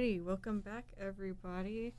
[0.00, 1.92] Alrighty, welcome back, everybody.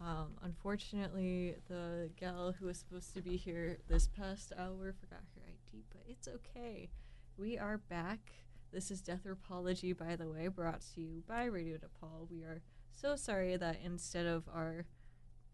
[0.00, 5.42] Um, unfortunately, the gal who was supposed to be here this past hour forgot her
[5.46, 6.88] ID, but it's okay.
[7.36, 8.32] We are back.
[8.72, 12.30] This is Death Apology, by the way, brought to you by Radio DePaul.
[12.30, 14.86] We are so sorry that instead of our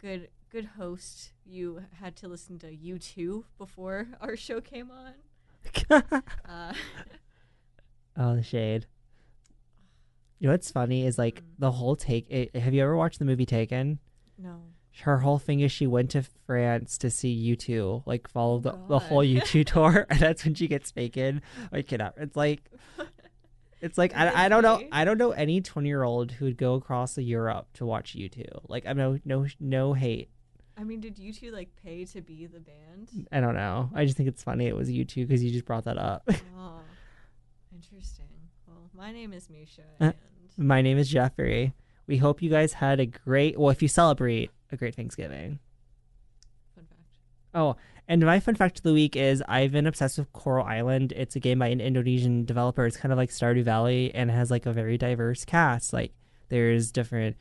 [0.01, 5.15] good good host, you had to listen to U2 before our show came on.
[6.49, 6.73] Uh,
[8.17, 8.87] oh, the shade.
[10.39, 11.45] You know what's funny is like Mm.
[11.59, 12.31] the whole take.
[12.31, 13.99] It, have you ever watched the movie Taken?
[14.39, 14.63] no.
[15.03, 18.99] Her whole thing is she went to France to see U2, like follow the, the
[18.99, 19.25] whole.
[19.25, 21.41] U2 tour, and that's when she gets taken.
[21.71, 22.15] I cannot.
[22.17, 22.69] It's like
[23.81, 26.57] it's like I, I don't know I don't know any twenty year old who would
[26.57, 28.45] go across Europe to watch U2.
[28.69, 30.31] Like I'm no no no hate.
[30.77, 33.29] I mean, did you two like pay to be the band?
[33.31, 33.91] I don't know.
[33.95, 36.29] I just think it's funny it was U2 because you just brought that up.
[36.59, 36.81] oh,
[37.73, 38.27] interesting.
[38.99, 40.15] My name is Misha, Uh, and
[40.69, 41.73] My name is Jeffrey.
[42.09, 45.61] We hope you guys had a great well if you celebrate a great Thanksgiving.
[46.75, 47.01] fun fact.
[47.55, 47.77] Oh,
[48.09, 51.13] and my fun fact of the week is I've been obsessed with Coral Island.
[51.13, 52.87] It's a game by an Indonesian developer.
[52.87, 55.93] It's kind of like Stardew Valley and has like a very diverse cast.
[55.93, 56.13] Like
[56.49, 57.37] there's different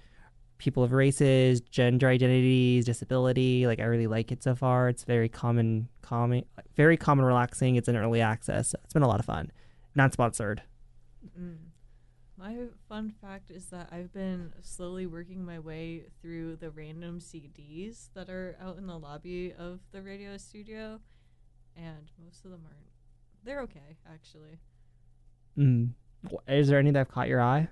[0.60, 3.66] people of races, gender identities, disability.
[3.66, 4.90] Like I really like it so far.
[4.90, 6.44] It's very common, common,
[6.76, 7.78] very common, relaxing.
[7.78, 8.76] It's in early access.
[8.84, 9.52] It's been a lot of fun.
[9.96, 10.62] Not sponsored.
[11.40, 11.58] Mm.
[12.38, 12.56] My
[12.88, 18.30] fun fact is that I've been slowly working my way through the random CDs that
[18.30, 21.00] are out in the lobby of the radio studio,
[21.76, 22.92] and most of them aren't.
[23.44, 24.60] They're okay, actually.
[25.58, 25.94] Mm.
[26.48, 27.70] Is there any that have caught your eye?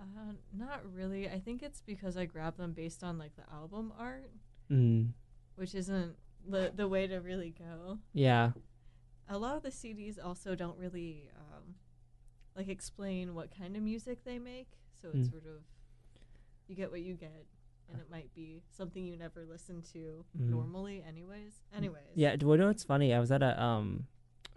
[0.00, 1.28] Uh, not really.
[1.28, 4.30] I think it's because I grabbed them based on like the album art,
[4.70, 5.08] Mm.
[5.56, 6.16] which isn't
[6.48, 7.98] the the way to really go.
[8.14, 8.52] Yeah.
[9.28, 11.74] a lot of the CDs also don't really um,
[12.56, 14.68] like explain what kind of music they make,
[15.00, 15.30] so it's Mm.
[15.30, 15.62] sort of
[16.68, 17.46] you get what you get,
[17.90, 20.48] and it might be something you never listen to Mm.
[20.50, 21.62] normally, anyways.
[21.74, 23.12] Anyways, Yeah, do you know what's funny?
[23.12, 24.06] I was at a um,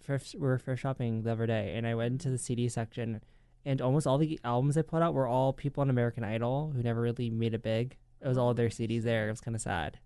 [0.01, 3.21] thrift, we were thrift shopping the other day, and I went into the CD section,
[3.65, 6.83] and almost all the albums they put out were all people on American Idol who
[6.83, 7.97] never really made it big.
[8.21, 9.27] It was all their CDs there.
[9.27, 9.99] It was kind of sad.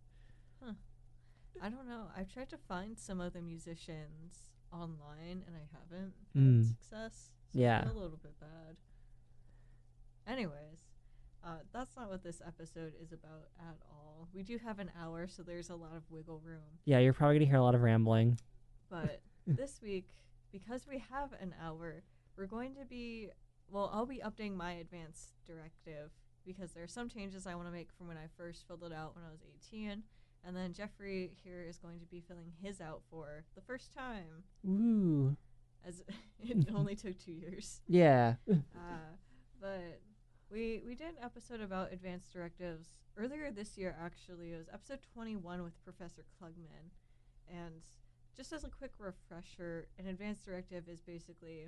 [1.61, 2.05] I don't know.
[2.15, 6.57] I've tried to find some of the musicians online, and I haven't Mm.
[6.59, 7.31] had success.
[7.53, 7.83] So Yeah.
[7.83, 8.75] A little bit bad.
[10.27, 10.85] Anyways.
[11.43, 14.27] Uh, that's not what this episode is about at all.
[14.33, 16.79] We do have an hour, so there's a lot of wiggle room.
[16.83, 18.37] Yeah, you're probably gonna hear a lot of rambling.
[18.89, 20.09] But this week,
[20.51, 22.03] because we have an hour,
[22.35, 23.29] we're going to be
[23.71, 26.11] well, I'll be updating my advance directive
[26.45, 28.91] because there are some changes I want to make from when I first filled it
[28.91, 30.01] out when I was 18.
[30.45, 34.43] And then Jeffrey here is going to be filling his out for the first time,
[34.67, 35.35] Ooh.
[35.87, 36.03] As
[36.39, 37.81] it only took two years.
[37.87, 38.35] Yeah.
[38.49, 39.15] Uh,
[39.61, 39.99] but
[40.51, 43.95] we we did an episode about advanced directives earlier this year.
[44.01, 46.91] Actually, it was episode 21 with Professor Klugman.
[47.49, 47.81] And
[48.35, 51.67] just as a quick refresher, an advanced directive is basically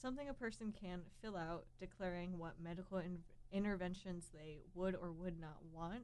[0.00, 3.22] something a person can fill out declaring what medical in-
[3.52, 6.02] interventions they would or would not want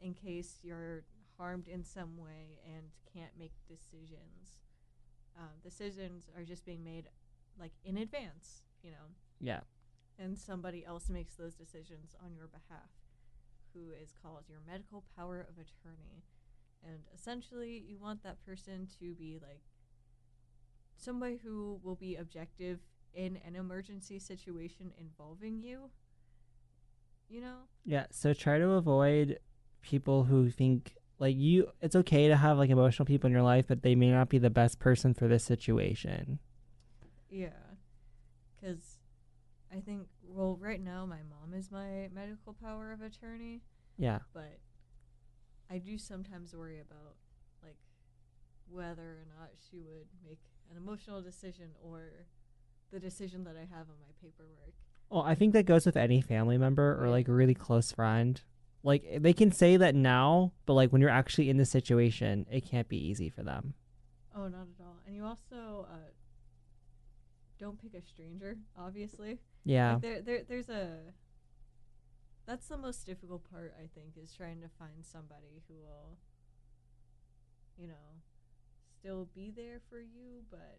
[0.00, 1.04] in case you're
[1.36, 4.58] harmed in some way and can't make decisions.
[5.38, 7.08] Um, decisions are just being made
[7.58, 9.06] like in advance, you know
[9.40, 9.60] Yeah.
[10.18, 12.90] and somebody else makes those decisions on your behalf,
[13.74, 16.24] who is called your medical power of attorney.
[16.82, 19.62] And essentially, you want that person to be like
[20.96, 22.80] somebody who will be objective
[23.14, 25.90] in an emergency situation involving you.
[27.28, 27.56] You know?
[27.84, 28.06] Yeah.
[28.10, 29.38] So try to avoid
[29.82, 31.68] people who think like you.
[31.80, 34.38] It's okay to have like emotional people in your life, but they may not be
[34.38, 36.40] the best person for this situation.
[37.30, 37.50] Yeah.
[38.56, 38.98] Because
[39.72, 43.62] I think, well, right now, my mom is my medical power of attorney.
[43.96, 44.20] Yeah.
[44.32, 44.58] but
[45.70, 47.16] I do sometimes worry about
[47.62, 47.76] like
[48.68, 52.26] whether or not she would make an emotional decision or
[52.90, 54.74] the decision that I have on my paperwork.
[55.10, 58.40] Well, I think that goes with any family member or like a really close friend.
[58.82, 62.64] Like they can say that now, but like when you're actually in the situation, it
[62.64, 63.74] can't be easy for them.
[64.34, 64.96] Oh, not at all.
[65.06, 66.10] And you also uh,
[67.58, 69.38] don't pick a stranger, obviously.
[69.64, 69.94] Yeah.
[69.94, 70.98] Like there, there, there's a.
[72.46, 76.16] That's the most difficult part, I think, is trying to find somebody who will,
[77.78, 78.22] you know,
[78.98, 80.78] still be there for you, but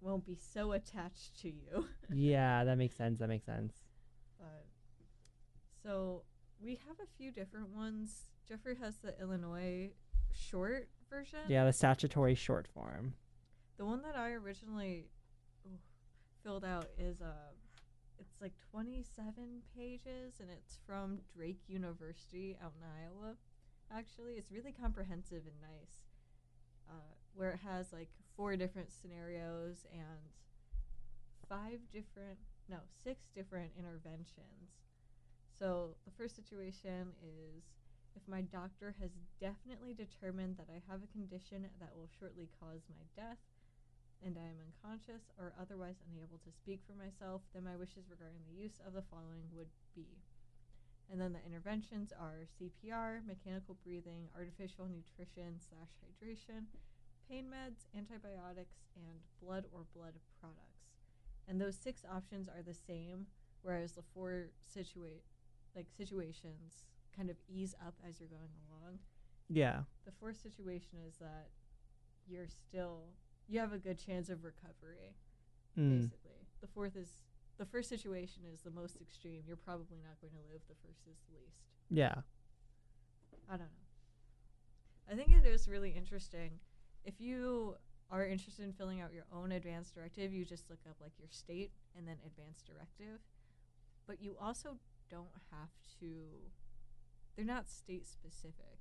[0.00, 1.86] won't be so attached to you.
[2.12, 3.18] yeah, that makes sense.
[3.18, 3.72] That makes sense.
[4.38, 4.66] But
[5.86, 6.22] so
[6.60, 8.30] we have a few different ones.
[8.48, 9.90] Jeffrey has the Illinois
[10.32, 11.38] short version.
[11.48, 13.14] Yeah, the statutory short form.
[13.76, 15.06] The one that I originally
[15.64, 15.78] ooh,
[16.42, 17.52] filled out is uh,
[18.18, 23.36] it's like 27 pages and it's from Drake University out in Iowa.
[23.96, 26.06] Actually, it's really comprehensive and nice.
[26.88, 30.32] Uh, where it has like four different scenarios and
[31.48, 34.85] five different, no, six different interventions.
[35.58, 37.64] So the first situation is
[38.14, 39.10] if my doctor has
[39.40, 43.40] definitely determined that I have a condition that will shortly cause my death,
[44.24, 48.40] and I am unconscious or otherwise unable to speak for myself, then my wishes regarding
[48.48, 50.20] the use of the following would be.
[51.12, 56.66] And then the interventions are CPR, mechanical breathing, artificial nutrition slash hydration,
[57.28, 60.90] pain meds, antibiotics, and blood or blood products.
[61.46, 63.26] And those six options are the same,
[63.62, 65.22] whereas the four situa-
[65.76, 66.84] like situations
[67.14, 68.98] kind of ease up as you're going along.
[69.48, 69.80] Yeah.
[70.04, 71.48] The fourth situation is that
[72.26, 73.04] you're still
[73.48, 75.14] you have a good chance of recovery.
[75.78, 76.00] Mm.
[76.00, 77.10] Basically, the fourth is
[77.58, 79.42] the first situation is the most extreme.
[79.46, 80.62] You're probably not going to live.
[80.68, 81.60] The first is the least.
[81.90, 82.22] Yeah.
[83.48, 83.86] I don't know.
[85.10, 86.58] I think it is really interesting.
[87.04, 87.76] If you
[88.10, 91.28] are interested in filling out your own advanced directive, you just look up like your
[91.30, 93.20] state and then advanced directive.
[94.06, 94.76] But you also
[95.10, 95.70] don't have
[96.00, 96.06] to,
[97.36, 98.78] they're not state specific.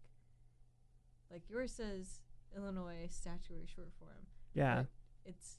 [1.32, 2.22] Like yours says
[2.56, 4.28] Illinois statutory short form.
[4.54, 4.84] Yeah.
[5.26, 5.58] It's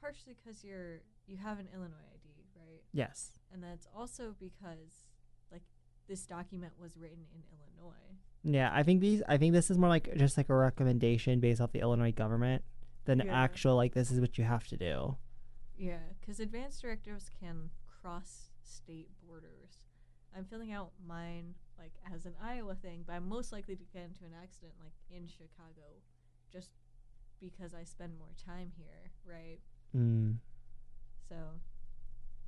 [0.00, 2.82] partially because you're, you have an Illinois ID, right?
[2.92, 3.32] Yes.
[3.52, 5.06] And that's also because
[5.50, 5.62] like
[6.08, 7.96] this document was written in Illinois.
[8.44, 11.60] Yeah, I think these I think this is more like just like a recommendation based
[11.60, 12.64] off the Illinois government
[13.04, 13.32] than Yeah.
[13.32, 15.16] actual like this is what you have to do.
[15.78, 19.78] Yeah, because advanced directives can cross state borders.
[20.36, 24.04] I'm filling out mine like as an Iowa thing, but I'm most likely to get
[24.04, 26.00] into an accident like in Chicago
[26.52, 26.70] just
[27.40, 29.58] because I spend more time here, right?
[29.96, 30.36] Mm.
[31.28, 31.34] So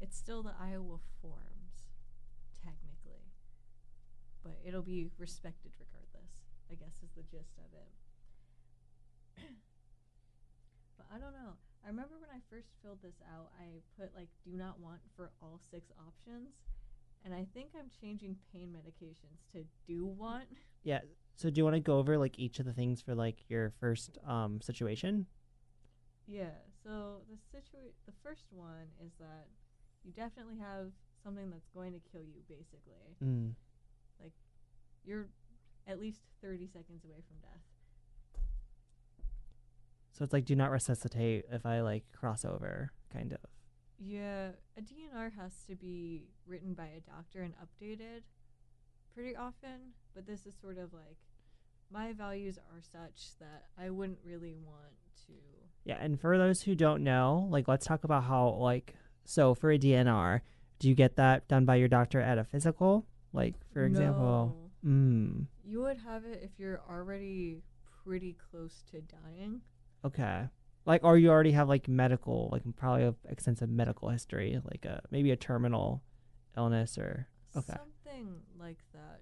[0.00, 1.88] it's still the Iowa forms,
[2.62, 3.32] technically.
[4.42, 6.32] But it'll be respected regardless,
[6.70, 7.90] I guess is the gist of it.
[10.96, 11.56] but I don't know.
[11.84, 13.66] I remember when I first filled this out, I
[14.00, 16.48] put like do not want for all six options.
[17.24, 20.44] And I think I'm changing pain medications to do want.
[20.82, 21.00] Yeah.
[21.36, 23.72] So do you want to go over like each of the things for like your
[23.80, 25.26] first um situation?
[26.26, 26.56] Yeah.
[26.82, 29.48] So the situa- the first one is that
[30.04, 30.92] you definitely have
[31.22, 33.16] something that's going to kill you basically.
[33.22, 33.52] Mm.
[35.06, 35.28] You're
[35.86, 37.60] at least 30 seconds away from death.
[40.16, 43.38] So it's like do not resuscitate if I like cross over, kind of.
[43.98, 48.22] Yeah, a DNR has to be written by a doctor and updated
[49.14, 51.16] pretty often, but this is sort of like
[51.90, 54.94] my values are such that I wouldn't really want
[55.26, 55.32] to.
[55.84, 58.94] Yeah, and for those who don't know, like let's talk about how like
[59.24, 60.40] so for a DNR,
[60.78, 63.04] do you get that done by your doctor at a physical?
[63.32, 64.90] Like for example, No.
[64.90, 67.62] mm, you would have it if you're already
[68.04, 69.60] pretty close to dying.
[70.04, 70.48] Okay.
[70.86, 75.02] Like or you already have like medical, like probably a extensive medical history, like a
[75.10, 76.02] maybe a terminal
[76.56, 77.74] illness or Okay.
[77.76, 79.20] Something like that.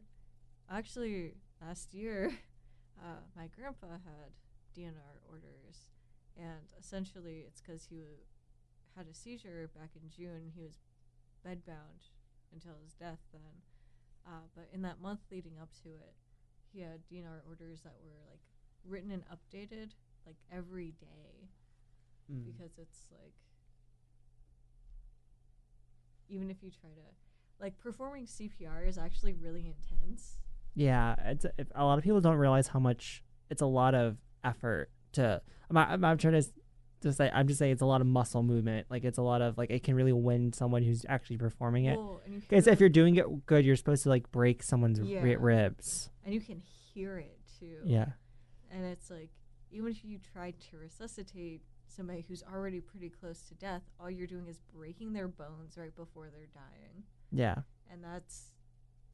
[0.70, 2.32] Actually, last year,
[3.02, 4.32] uh, my grandpa had
[4.76, 5.88] DNR orders,
[6.36, 8.16] and essentially it's because he w-
[8.96, 10.50] had a seizure back in June.
[10.54, 10.78] He was
[11.46, 12.08] bedbound
[12.52, 13.62] until his death then.
[14.26, 16.14] Uh, but in that month leading up to it,
[16.72, 18.40] he had DNR orders that were like
[18.84, 19.90] written and updated
[20.26, 21.48] like every day
[22.32, 22.44] mm.
[22.44, 23.34] because it's like
[26.28, 30.38] even if you try to like performing CPR is actually really intense.
[30.74, 34.16] Yeah, it's if, a lot of people don't realize how much it's a lot of
[34.42, 35.40] effort to.
[35.70, 36.44] I'm not, I'm, trying to
[37.02, 37.30] to say.
[37.32, 38.86] I'm just saying it's a lot of muscle movement.
[38.90, 41.98] Like it's a lot of like it can really win someone who's actually performing it.
[42.48, 45.36] Because if you're doing it good, you're supposed to like break someone's ri- Yeah.
[45.38, 46.10] ribs.
[46.24, 47.78] and you can hear it too.
[47.84, 48.12] Yeah,
[48.70, 49.30] And it's like
[49.72, 54.26] even if you try to resuscitate somebody who's already pretty close to death, all you're
[54.26, 57.04] doing is breaking their bones right before they're dying.
[57.30, 57.56] yeah,
[57.90, 58.52] And that's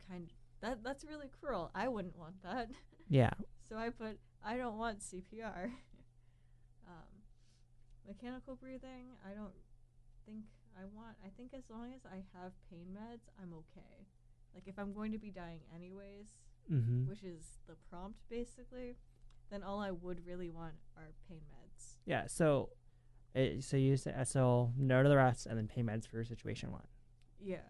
[0.09, 1.71] kind of, that that's really cruel.
[1.75, 2.69] I wouldn't want that.
[3.09, 3.31] yeah.
[3.69, 5.65] So I put I don't want CPR.
[6.89, 7.15] um,
[8.07, 9.55] mechanical breathing, I don't
[10.27, 10.45] think
[10.77, 11.17] I want.
[11.25, 14.07] I think as long as I have pain meds, I'm okay.
[14.55, 16.27] Like if I'm going to be dying anyways,
[16.71, 17.09] Mm-hmm.
[17.09, 18.97] which is the prompt basically,
[19.51, 21.97] then all I would really want are pain meds.
[22.07, 22.27] Yeah.
[22.27, 22.71] So,
[23.35, 26.73] it, so you say so no to the rest, and then pain meds for situation
[26.73, 26.87] one.
[27.41, 27.67] Yeah.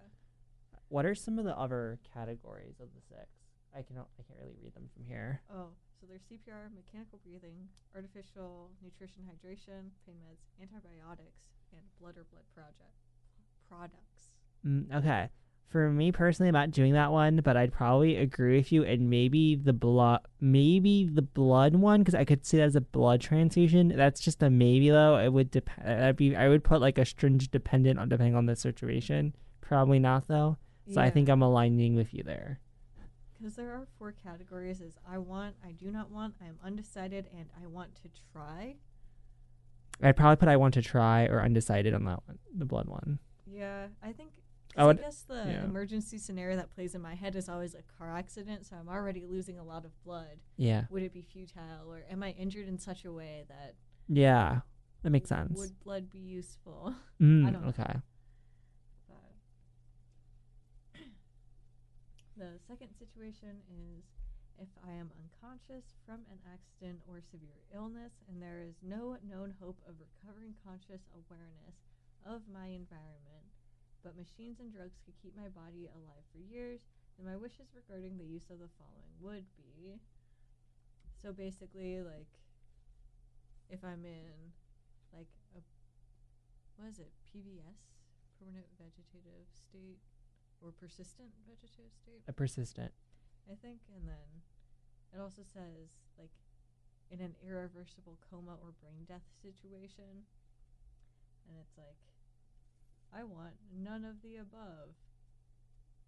[0.89, 3.29] What are some of the other categories of the six?
[3.75, 5.43] I can I can't really read them from here.
[5.53, 5.69] Oh,
[6.01, 12.47] so there's CPR, mechanical breathing, artificial nutrition hydration, pain meds, antibiotics, and blood or blood
[12.55, 12.97] project
[13.69, 14.33] products.
[14.67, 15.29] Mm, okay.
[15.69, 18.85] For me personally, I'm not doing that one, but I'd probably agree with you.
[18.85, 22.81] And maybe the blood, maybe the blood one, because I could see that as a
[22.81, 23.89] blood transfusion.
[23.95, 25.19] That's just a maybe though.
[25.19, 26.05] It would depend.
[26.05, 26.35] I'd be.
[26.35, 29.35] I would put like a stringent dependent on depending on the situation.
[29.61, 30.57] Probably not though.
[30.91, 32.61] So I think I'm aligning with you there.
[33.39, 37.27] because there are four categories: is I want, I do not want, I am undecided,
[37.37, 38.77] and I want to try.
[40.03, 43.19] I'd probably put I want to try or undecided on that one, the blood one.
[43.47, 44.31] Yeah, I think.
[44.77, 45.65] I I, would- guess the yeah.
[45.65, 49.25] emergency scenario that plays in my head is always a car accident, so I'm already
[49.27, 50.39] losing a lot of blood.
[50.57, 50.85] Yeah.
[50.91, 53.75] Would it be futile, or am I injured in such a way that
[54.09, 54.61] Yeah.
[55.03, 55.57] That makes sense.
[55.59, 56.95] would blood be useful?
[57.21, 57.69] Mm, I don't know.
[57.71, 57.95] okay.
[59.09, 59.25] But
[62.37, 64.05] the second situation is
[64.61, 69.55] if I am unconscious from an accident or severe illness and there is no known
[69.61, 71.75] hope of recovering conscious awareness
[72.27, 73.47] of my environment,
[74.03, 76.81] but machines and drugs could keep my body alive for years,
[77.19, 79.99] and my wishes regarding the use of the following would be
[81.19, 82.31] so basically like
[83.69, 84.55] if I'm in
[85.13, 85.61] like a
[86.79, 87.91] what is it, PVS?
[88.39, 89.99] Permanent vegetative state
[90.63, 92.95] or persistent vegetative state, A persistent.
[93.51, 93.83] I think.
[93.91, 94.47] And then
[95.11, 96.31] it also says, like,
[97.11, 100.29] in an irreversible coma or brain death situation.
[101.51, 101.99] And it's like,
[103.15, 104.91] I want none of the above.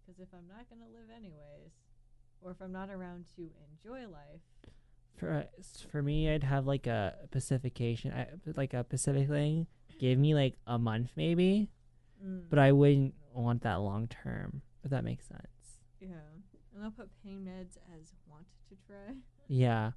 [0.05, 1.71] Because if I'm not going to live anyways,
[2.41, 4.41] or if I'm not around to enjoy life,
[5.17, 9.67] For s- for me, I'd have like a pacification, I, like a Pacific thing.
[9.99, 11.69] Give me like a month maybe,
[12.25, 14.61] mm, but I wouldn't want that long term.
[14.83, 15.81] If that makes sense.
[15.99, 16.15] yeah.
[16.73, 19.13] And I'll put pain meds as want to try.
[19.47, 19.91] Yeah.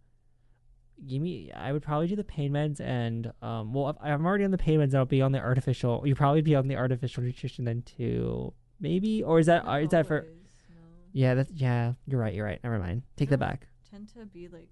[1.07, 1.51] Give me.
[1.53, 3.73] I would probably do the pain meds and um.
[3.75, 6.03] Well, I'm already on the pain meds, I'll be on the artificial.
[6.07, 9.23] You probably be on the artificial nutrition then too, maybe.
[9.23, 10.21] Or is that Not uh, is that for?
[10.21, 10.35] always,
[10.71, 10.77] no.
[11.13, 11.95] Yeah, that's yeah.
[12.07, 12.33] You're right.
[12.35, 12.61] You're right.
[12.63, 13.03] Never mind.
[13.17, 13.67] Take that back.
[13.91, 14.69] Tend to be like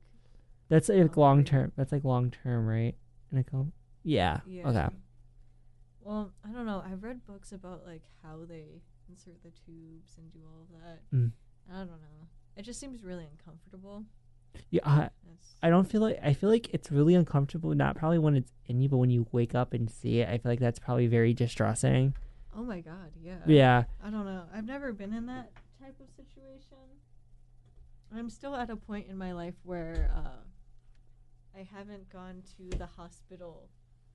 [0.69, 1.73] That's like long term.
[1.77, 2.95] That's like long term, right?
[3.51, 3.73] Go,
[4.05, 4.41] yeah.
[4.47, 4.69] Yeah.
[4.69, 4.89] Okay.
[6.01, 6.83] Well, I don't know.
[6.85, 11.17] I've read books about like how they insert the tubes and do all of that.
[11.17, 11.33] Mm.
[11.73, 12.27] I don't know.
[12.57, 14.05] It just seems really uncomfortable.
[14.71, 14.89] Yeah.
[14.89, 15.09] I,
[15.63, 17.75] I don't feel like I feel like it's really uncomfortable.
[17.75, 20.39] Not probably when it's in you, but when you wake up and see it, I
[20.39, 22.15] feel like that's probably very distressing.
[22.57, 23.39] oh my god, yeah.
[23.47, 23.85] Yeah.
[24.03, 24.45] I don't know.
[24.55, 26.79] I've never been in that type of situation.
[28.15, 32.87] I'm still at a point in my life where uh, I haven't gone to the
[32.87, 33.69] hospital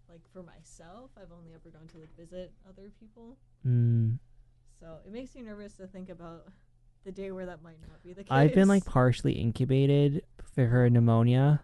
[0.09, 1.11] like for myself.
[1.17, 3.37] I've only ever gone to like visit other people.
[3.65, 4.19] Mm.
[4.79, 6.47] So it makes me nervous to think about
[7.07, 8.27] the day where that might not be the case.
[8.31, 10.23] I've been like partially incubated
[10.53, 11.61] for her pneumonia,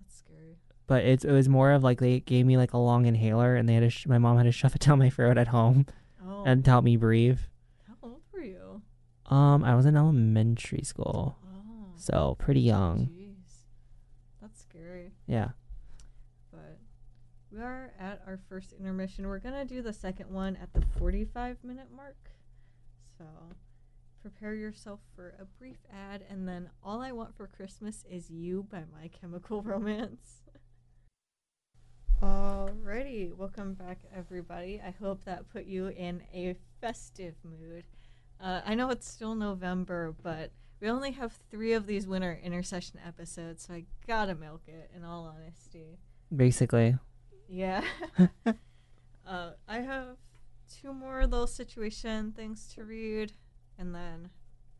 [0.00, 0.56] That's scary.
[0.88, 3.68] but it's it was more of like they gave me like a long inhaler and
[3.68, 5.86] they had to sh- my mom had to shove it down my throat at home
[6.26, 7.38] Oh, and to help me breathe.
[7.86, 8.82] how old were you?
[9.26, 13.06] Um, I was in elementary school, Oh, so pretty young.
[13.06, 13.62] jeez,
[14.42, 15.12] that's scary.
[15.28, 15.50] Yeah.
[16.50, 16.78] But
[17.52, 19.28] we are at our first intermission.
[19.28, 22.16] We're gonna do the second one at the 45 minute mark.
[23.18, 23.24] So
[24.26, 28.66] prepare yourself for a brief ad, and then "All I Want for Christmas Is You"
[28.68, 30.42] by My Chemical Romance.
[32.20, 34.82] Alrighty, welcome back, everybody.
[34.84, 37.84] I hope that put you in a festive mood.
[38.40, 42.98] Uh, I know it's still November, but we only have three of these winter intersession
[43.06, 44.90] episodes, so I gotta milk it.
[44.92, 46.00] In all honesty,
[46.34, 46.96] Basically.
[47.48, 47.84] yeah.
[49.24, 50.16] uh, I have
[50.68, 53.32] two more little situation things to read,
[53.78, 54.30] and then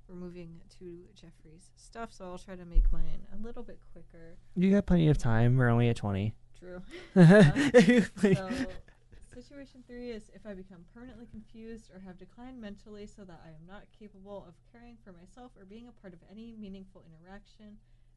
[0.08, 4.36] we're moving to Jeffrey's stuff, so I'll try to make mine a little bit quicker.
[4.54, 5.56] You got plenty of time.
[5.56, 6.32] We're only at 20.
[6.58, 6.80] True.
[7.14, 7.26] Like-
[8.38, 13.22] um, So, situation three is if I become permanently confused or have declined mentally so
[13.24, 16.54] that I am not capable of caring for myself or being a part of any
[16.58, 17.76] meaningful interaction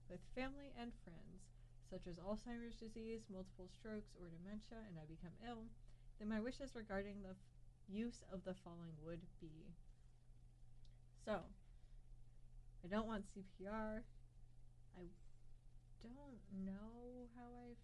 [0.10, 1.44] with family and friends,
[1.90, 5.66] such as Alzheimer's disease, multiple strokes, or dementia, and I become ill,
[6.20, 7.44] then my wishes regarding the f-
[7.90, 9.74] use of the following would be
[11.26, 11.40] so,
[12.84, 14.02] I don't want CPR.
[14.98, 15.02] I
[16.02, 17.76] don't know how I.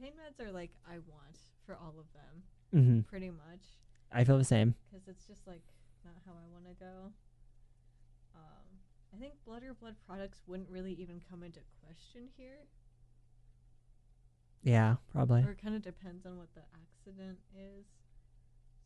[0.00, 3.06] Pain meds are like I want for all of them, Mhm.
[3.06, 3.78] pretty much,
[4.12, 4.74] I feel the same.
[4.90, 5.62] because it's just like
[6.04, 7.12] not how I want to go.
[8.34, 8.78] Um,
[9.12, 12.66] I think blood or blood products wouldn't really even come into question here,
[14.62, 15.42] Yeah, probably.
[15.42, 17.86] or it kind of depends on what the accident is.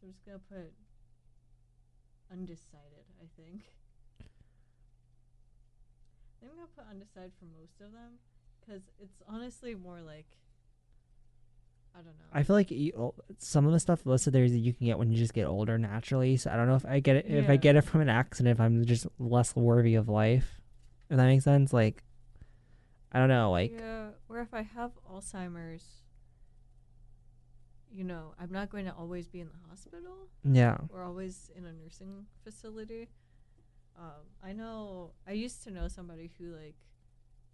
[0.01, 0.73] So I'm just gonna put
[2.33, 3.05] undecided.
[3.21, 3.63] I think.
[4.21, 4.25] I
[6.41, 8.19] think I'm gonna put undecided for most of them,
[8.61, 10.27] because it's honestly more like
[11.95, 12.25] I don't know.
[12.33, 14.87] I feel like you, oh, some of the stuff listed there is that you can
[14.87, 16.37] get when you just get older naturally.
[16.37, 18.57] So I don't know if I get it if I get it from an accident,
[18.57, 20.61] if I'm just less worthy of life.
[21.11, 22.03] If that makes sense, like
[23.13, 26.02] I don't know, like yeah, or if I have Alzheimer's,
[27.95, 31.65] you know, I'm not going to always be in the hospital yeah, or always in
[31.67, 33.09] a nursing facility.
[33.99, 36.77] Um, I know I used to know somebody who like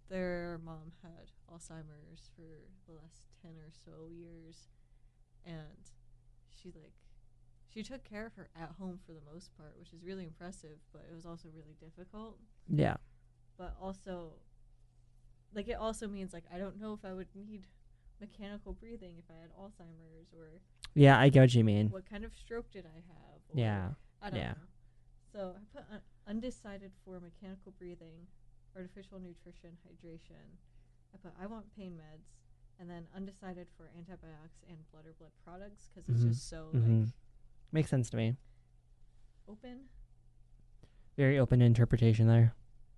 [0.09, 2.47] their mom had Alzheimer's for
[2.87, 4.69] the last ten or so years,
[5.45, 5.83] and
[6.49, 6.93] she like
[7.71, 10.77] she took care of her at home for the most part, which is really impressive.
[10.91, 12.37] But it was also really difficult.
[12.67, 12.95] yeah,
[13.57, 14.31] But also,
[15.53, 17.65] like it also means like I don't know if I would need
[18.19, 20.59] mechanical breathing if I had Alzheimer's or
[20.95, 21.19] yeah.
[21.19, 21.89] I get what you mean.
[21.89, 23.39] what kind of stroke did I have?
[23.49, 23.89] Or Yeah,
[24.21, 24.51] I don't yeah.
[24.51, 24.67] know.
[25.31, 28.27] So I put un- undecided for mechanical breathing,
[28.75, 30.57] artificial nutrition, hydration.
[31.13, 32.25] I put I want pain meds,
[32.79, 36.29] and then undecided for antibiotics and blood or blood products because it's Mhm.
[36.29, 37.09] just so hmm like
[37.71, 38.35] Makes sense to me.
[39.47, 39.85] open.
[41.17, 42.53] Very open interpretation there.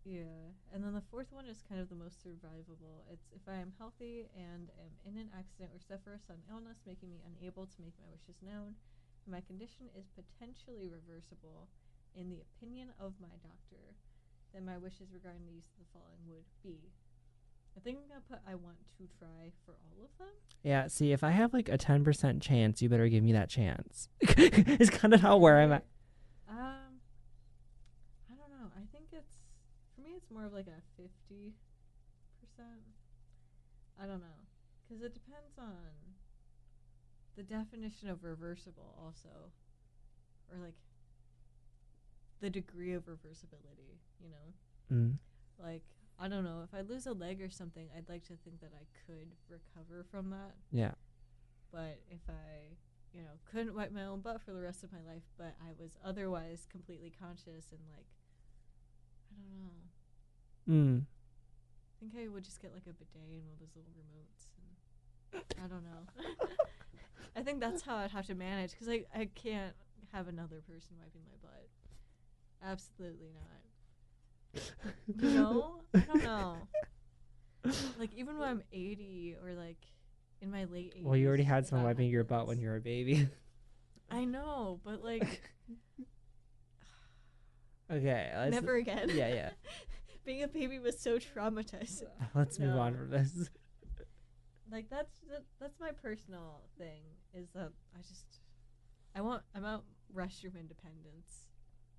[0.06, 0.24] Yeah,
[0.74, 3.04] and then the fourth one is kind of the most survivable.
[3.12, 6.80] It's if I am healthy and am in an accident or suffer a sudden illness
[6.88, 8.80] making me unable to make my wishes known,
[9.26, 11.68] and my condition is potentially reversible,
[12.16, 13.96] in the opinion of my doctor,
[14.54, 16.92] then my wishes regarding the use of the following would be.
[17.76, 20.34] I think I'm gonna put I want to try for all of them.
[20.64, 23.50] Yeah, see, if I have like a ten percent chance, you better give me that
[23.50, 24.10] chance.
[24.22, 25.86] it's kind of how where I'm at.
[26.50, 27.00] Um,
[28.28, 28.68] I don't know.
[28.76, 29.40] I think it's
[29.96, 30.18] for me.
[30.18, 31.54] It's more of like a fifty
[32.40, 32.84] percent.
[34.02, 34.40] I don't know,
[34.88, 35.76] because it depends on
[37.36, 39.30] the definition of reversible, also,
[40.52, 40.76] or like
[42.40, 44.00] the degree of reversibility.
[44.22, 45.18] You know, Mm.
[45.60, 45.84] like
[46.20, 46.62] I don't know.
[46.64, 50.04] If I lose a leg or something, I'd like to think that I could recover
[50.12, 50.56] from that.
[50.72, 50.92] Yeah,
[51.72, 52.78] But if I,
[53.14, 55.72] you know, couldn't wipe my own butt for the rest of my life, but I
[55.80, 58.06] was otherwise completely conscious and like,
[59.32, 59.82] I don't know.
[60.70, 61.02] Mm.
[61.02, 64.50] I think I would just get like a bidet and one of those little remotes.
[65.34, 66.48] And I don't know.
[67.36, 69.74] I think that's how I'd have to manage because I, I can't
[70.12, 71.68] have another person wiping my butt.
[72.64, 74.62] Absolutely not.
[75.22, 75.76] You know?
[75.94, 76.58] I don't know.
[78.00, 79.78] Like even when I'm 80 or like
[80.42, 81.04] in my late 80s.
[81.04, 83.30] Well, you already had someone wiping your butt when you were a baby.
[84.10, 85.42] I know, but like
[87.92, 89.10] okay, never again.
[89.14, 89.50] Yeah, yeah.
[90.26, 92.04] Being a baby was so traumatizing.
[92.36, 93.50] Let's move on from this.
[94.72, 97.02] Like that's that, that's my personal thing.
[97.34, 98.40] Is that I just
[99.16, 99.84] I want I want
[100.16, 101.50] restroom independence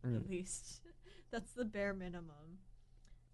[0.05, 0.29] at Mm.
[0.29, 0.81] least.
[1.31, 2.59] that's the bare minimum.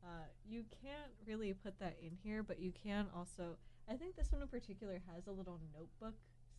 [0.05, 3.57] Uh, you can't really put that in here, but you can also.
[3.91, 6.15] I think this one in particular has a little notebook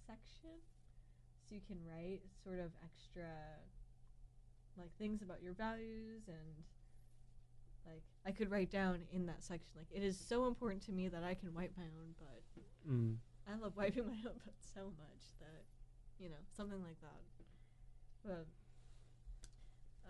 [0.07, 0.49] section,
[1.47, 3.29] so you can write sort of extra,
[4.77, 6.63] like things about your values and.
[7.89, 11.08] Like I could write down in that section, like it is so important to me
[11.08, 12.43] that I can wipe my own butt.
[12.89, 13.15] Mm.
[13.47, 15.63] I love wiping my own butt so much that,
[16.19, 17.21] you know, something like that.
[18.23, 18.45] But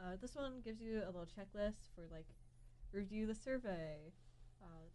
[0.01, 2.27] uh, this one gives you a little checklist for like
[2.91, 4.11] review the survey,
[4.61, 4.87] uh,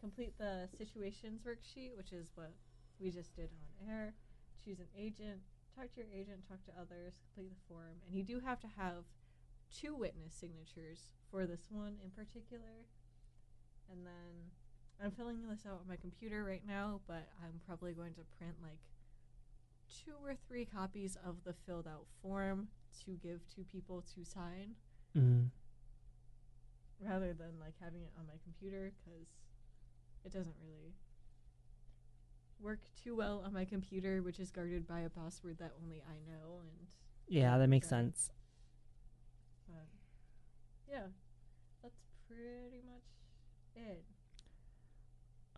[0.00, 2.52] complete the situations worksheet, which is what
[3.00, 4.14] we just did on air.
[4.64, 5.40] Choose an agent,
[5.76, 8.68] talk to your agent, talk to others, complete the form, and you do have to
[8.76, 9.04] have
[9.74, 12.86] two witness signatures for this one in particular.
[13.90, 14.50] And then
[15.02, 18.54] I'm filling this out on my computer right now, but I'm probably going to print
[18.62, 18.78] like
[20.04, 22.68] two or three copies of the filled out form
[23.04, 24.74] to give to people to sign
[25.16, 25.50] Mm.
[26.98, 29.28] rather than like having it on my computer because
[30.24, 30.94] it doesn't really
[32.60, 36.14] work too well on my computer, which is guarded by a password that only I
[36.30, 36.60] know.
[36.60, 36.88] And
[37.28, 37.96] Yeah, that makes Okay.
[37.96, 38.30] sense.
[39.68, 39.84] but
[40.88, 41.08] yeah,
[42.34, 43.02] pretty much
[43.76, 44.04] it.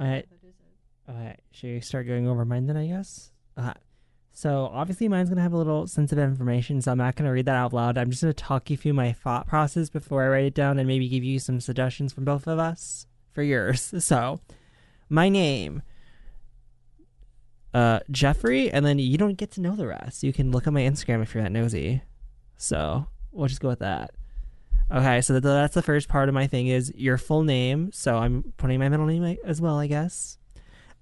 [0.01, 1.11] All right, That is it.
[1.11, 1.41] all right.
[1.53, 2.77] Should we start going over mine then?
[2.77, 3.31] I guess.
[3.57, 3.73] Uh,
[4.33, 7.55] so obviously mine's gonna have a little sensitive information, so I'm not gonna read that
[7.57, 7.97] out loud.
[7.97, 10.89] I'm just gonna talk you through my thought process before I write it down, and
[10.89, 13.93] maybe give you some suggestions from both of us for yours.
[14.05, 14.41] So,
[15.09, 15.83] my name,
[17.73, 20.23] uh, Jeffrey, and then you don't get to know the rest.
[20.23, 22.03] You can look at my Instagram if you're that nosy.
[22.57, 24.13] So we'll just go with that.
[24.93, 27.91] Okay, so that's the first part of my thing is your full name.
[27.93, 30.39] So I'm putting my middle name as well, I guess.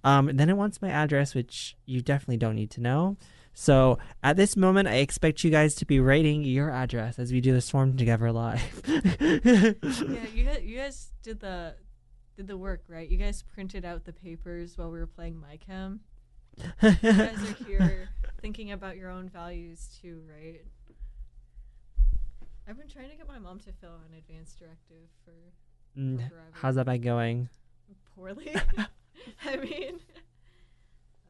[0.05, 3.17] Um, then it wants my address, which you definitely don't need to know.
[3.55, 7.41] So at this moment, I expect you guys to be writing your address as we
[7.41, 8.83] do this form together live.
[8.87, 9.03] yeah,
[10.33, 11.75] you guys, you guys did the
[12.37, 13.09] did the work right.
[13.09, 15.99] You guys printed out the papers while we were playing MyChem.
[16.83, 18.09] You guys are here
[18.41, 20.63] thinking about your own values too, right?
[22.69, 25.33] I've been trying to get my mom to fill out an advance directive for
[25.99, 26.47] Mm, forever.
[26.53, 27.49] How's that been going?
[28.15, 28.55] poorly.
[29.45, 30.01] I mean,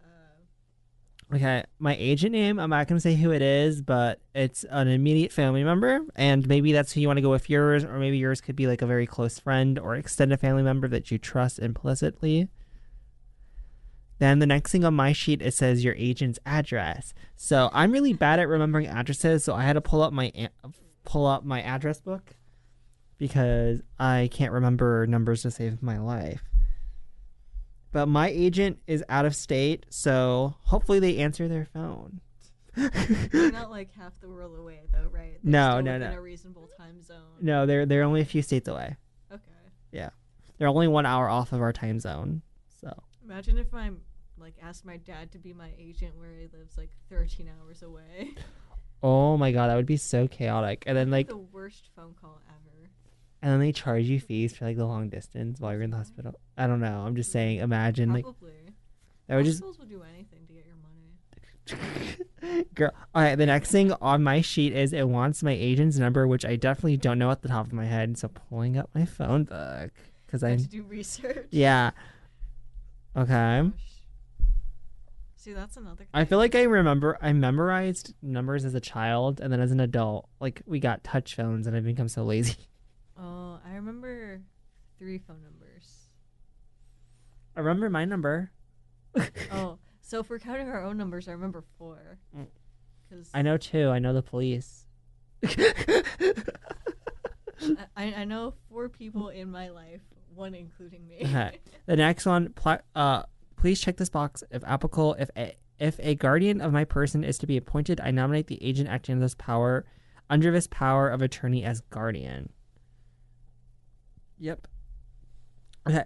[0.04, 4.64] uh, Okay, my agent name, I'm not going to say who it is, but it's
[4.64, 6.00] an immediate family member.
[6.14, 8.66] And maybe that's who you want to go with yours, or maybe yours could be
[8.66, 12.48] like a very close friend or extended family member that you trust implicitly.
[14.18, 17.12] Then the next thing on my sheet, it says your agent's address.
[17.34, 20.30] So I'm really bad at remembering addresses, so I had to pull up my
[21.04, 22.36] pull up my address book
[23.18, 26.42] because I can't remember numbers to save my life.
[27.92, 32.20] But my agent is out of state, so hopefully they answer their phone.
[32.74, 35.38] they're not like half the world away, though, right?
[35.42, 36.10] They're No, no, no.
[36.12, 37.18] a reasonable time zone.
[37.40, 38.96] no, they're they're only a few states away.
[39.30, 39.42] Okay.
[39.92, 40.08] Yeah,
[40.56, 42.40] they're only one hour off of our time zone.
[42.80, 42.90] So
[43.22, 44.00] Imagine if I'm
[44.38, 48.30] like asked my dad to be my agent where he lives like 13 hours away.
[49.02, 50.84] oh my god, that would be so chaotic.
[50.86, 52.90] And then like the worst phone call ever.
[53.42, 55.96] and then they charge you fees for like the long distance while you're in the
[55.96, 56.38] hospital.
[56.56, 57.02] I don't know.
[57.06, 57.58] I'm just saying.
[57.58, 58.52] Imagine like Probably.
[59.26, 62.64] that would just will do anything to get your money.
[62.74, 62.92] girl.
[63.14, 66.44] All right, the next thing on my sheet is it wants my agent's number, which
[66.44, 68.18] I definitely don't know at the top of my head.
[68.18, 69.90] So pulling up my phone book
[70.26, 71.46] because I I have to do research.
[71.50, 71.90] yeah.
[73.16, 73.62] Okay.
[73.62, 73.91] Gosh.
[75.42, 76.06] See, that's another.
[76.14, 79.80] I feel like I remember I memorized numbers as a child, and then as an
[79.80, 82.56] adult, like we got touch phones, and I've become so lazy.
[83.24, 84.40] Oh, I remember
[84.98, 86.08] three phone numbers.
[87.54, 88.50] I remember my number.
[89.52, 92.18] Oh, so if we're counting our own numbers, I remember four.
[92.36, 92.46] Mm.
[93.08, 93.90] Because I know two.
[93.90, 94.86] I know the police.
[95.44, 96.02] I,
[97.96, 100.00] I know four people in my life,
[100.34, 101.18] one including me.
[101.22, 101.58] Okay.
[101.86, 102.54] The next one,
[102.96, 103.24] uh,
[103.62, 105.14] please check this box if applicable.
[105.20, 108.60] If a, if a guardian of my person is to be appointed, I nominate the
[108.60, 109.86] agent acting under this power,
[110.28, 112.48] under this power of attorney as guardian.
[114.40, 114.66] Yep.
[115.88, 116.02] Okay.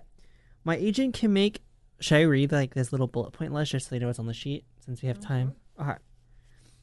[0.65, 1.63] My agent can make.
[1.99, 4.27] Should I read like this little bullet point list just so you know what's on
[4.27, 5.33] the sheet since we have mm-hmm.
[5.33, 5.55] time?
[5.81, 5.97] Okay.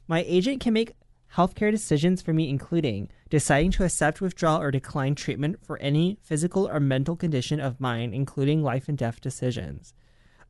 [0.08, 0.94] My agent can make
[1.36, 6.68] healthcare decisions for me, including deciding to accept, withdraw, or decline treatment for any physical
[6.68, 9.94] or mental condition of mine, including life and death decisions,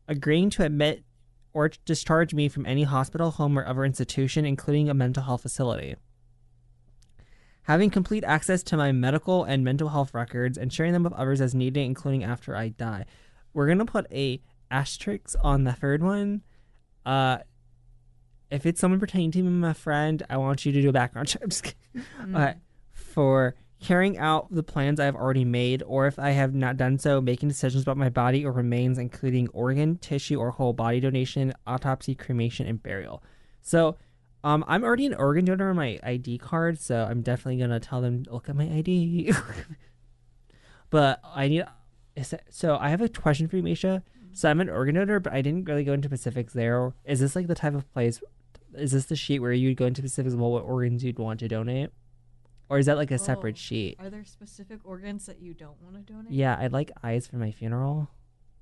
[0.08, 1.04] agreeing to admit
[1.54, 5.96] or discharge me from any hospital, home, or other institution, including a mental health facility.
[7.64, 11.40] Having complete access to my medical and mental health records and sharing them with others
[11.40, 13.06] as needed, including after I die.
[13.54, 16.42] We're gonna put a asterisk on the third one.
[17.06, 17.38] Uh,
[18.50, 21.28] if it's someone pertaining to me, my friend, I want you to do a background
[21.30, 21.42] check.
[21.44, 22.08] I'm just kidding.
[22.22, 22.36] Mm.
[22.36, 22.54] Uh,
[22.92, 26.98] for carrying out the plans I have already made, or if I have not done
[26.98, 31.54] so, making decisions about my body or remains, including organ, tissue, or whole body donation,
[31.68, 33.22] autopsy, cremation, and burial.
[33.62, 33.98] So,
[34.44, 38.02] um, I'm already an organ donor on my ID card, so I'm definitely gonna tell
[38.02, 39.34] them look at my ID.
[40.90, 41.64] but I need.
[42.50, 44.04] So I have a question for you, Misha.
[44.34, 46.94] So I'm an organ donor, but I didn't really go into specifics there.
[47.06, 48.22] Is this like the type of place?
[48.74, 51.48] Is this the sheet where you'd go into specifics about what organs you'd want to
[51.48, 51.92] donate,
[52.70, 53.58] or is that like a separate Oh.
[53.58, 53.98] sheet?
[54.00, 56.32] Are there specific organs that you don't want to donate?
[56.32, 58.10] Yeah, I'd like eyes for my funeral,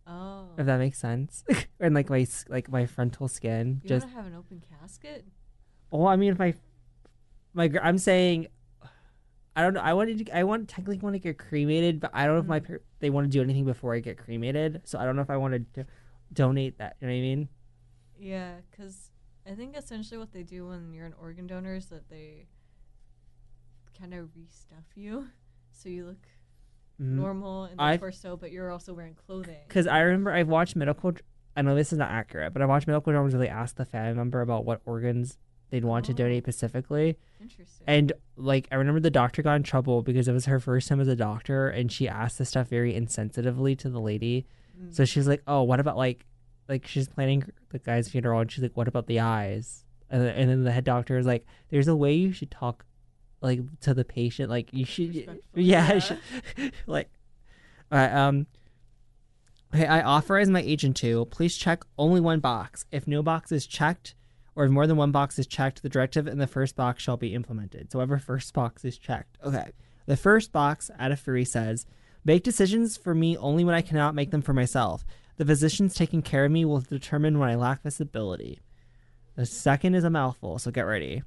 [0.07, 0.49] Oh.
[0.57, 1.43] if that makes sense,
[1.79, 3.81] and like my s- like my frontal skin.
[3.83, 5.25] you just want to have an open casket?
[5.91, 6.53] well, I mean, if my
[7.53, 8.47] my gr- I'm saying,
[9.55, 9.81] I don't know.
[9.81, 12.47] I wanted to, I want technically want to get cremated, but I don't know if
[12.47, 12.67] my Mm.
[12.67, 14.81] par- they want to do anything before I get cremated.
[14.85, 15.85] So I don't know if I want to do,
[16.31, 16.95] donate that.
[17.01, 17.49] You know what I mean?
[18.17, 19.11] Yeah, because
[19.45, 22.47] I think essentially what they do when you're an organ donor is that they
[24.01, 25.27] kind of restuff you,
[25.71, 26.25] so you look
[26.99, 29.57] normal in the I've- torso, but you're also wearing clothing.
[29.67, 31.13] Because I remember I've watched medical.
[31.55, 33.85] I know this is not accurate, but I watched medical dramas where they asked the
[33.85, 35.37] family member about what organs
[35.69, 36.15] they'd want to Oh.
[36.15, 37.17] donate specifically.
[37.41, 37.83] Interesting.
[37.87, 40.99] And like I remember the doctor got in trouble because it was her first time
[40.99, 44.45] as a doctor and she asked this stuff very insensitively to the lady.
[44.79, 44.93] Mm.
[44.93, 46.25] So she's like, "Oh, what about like
[46.69, 50.63] like she's planning the guy's funeral and she's like, "What about the eyes?" And then
[50.65, 52.85] the head doctor is like, "There's a way you should talk
[53.41, 56.19] like to the patient like you should yeah, should-
[56.87, 57.09] like
[57.91, 58.47] all right, um
[59.73, 62.85] Okay, I authorize my agent to please check only one box.
[62.91, 64.15] If no box is checked,
[64.53, 67.15] or if more than one box is checked, the directive in the first box shall
[67.15, 67.89] be implemented.
[67.89, 69.37] So whatever first box is checked.
[69.43, 69.71] Okay.
[70.07, 71.85] The first box out of three says,
[72.25, 75.05] make decisions for me only when I cannot make them for myself.
[75.37, 78.59] The physicians taking care of me will determine when I lack this ability.
[79.37, 81.23] The second is a mouthful, so get ready.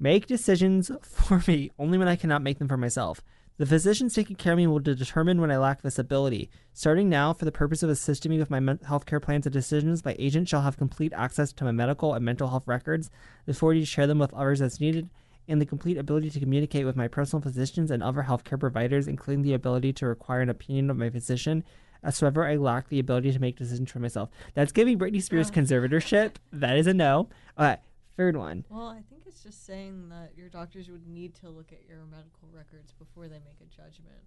[0.00, 3.20] Make decisions for me only when I cannot make them for myself.
[3.58, 6.48] The physicians taking care of me will determine when I lack this ability.
[6.72, 10.02] Starting now, for the purpose of assisting me with my men- healthcare plans and decisions,
[10.02, 13.10] my agent shall have complete access to my medical and mental health records,
[13.44, 15.10] the authority to share them with others as needed,
[15.46, 19.42] and the complete ability to communicate with my personal physicians and other healthcare providers, including
[19.42, 21.62] the ability to require an opinion of my physician.
[22.02, 24.30] As however, I lack the ability to make decisions for myself.
[24.54, 25.54] That's giving Britney Spears Oh.
[25.54, 26.36] conservatorship.
[26.50, 27.28] that is a no.
[27.58, 27.76] Okay,
[28.16, 28.64] third one.
[28.68, 32.04] Well, I think it's just saying that your doctors would need to look at your
[32.10, 34.20] medical records before they make a judgment.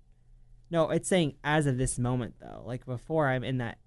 [0.70, 2.64] No, it's saying as of this moment though.
[2.66, 3.78] Like before I'm in that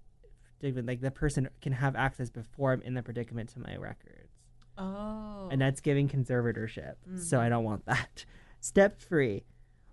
[0.59, 4.31] predicament, like the person can have access before I'm in the predicament to my records.
[4.77, 5.49] Oh.
[5.51, 6.95] And that's giving conservatorship.
[7.17, 7.41] So Mhm.
[7.41, 8.25] I don't want that.
[8.59, 9.43] Step three.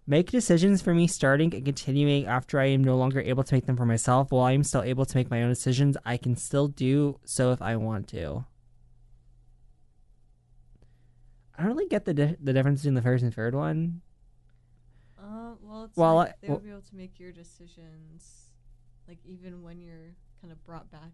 [0.07, 3.65] Make decisions for me starting and continuing after I am no longer able to make
[3.65, 4.31] them for myself.
[4.31, 7.53] While I am still able to make my own decisions, I can still do so
[7.53, 8.45] if I want to.
[11.57, 14.01] I don't really get the di- the difference between the first and third one.
[15.19, 18.51] Uh, well, it's Well, like I- they well- would be able to make your decisions,
[19.09, 21.13] like even when you're kind of brought back,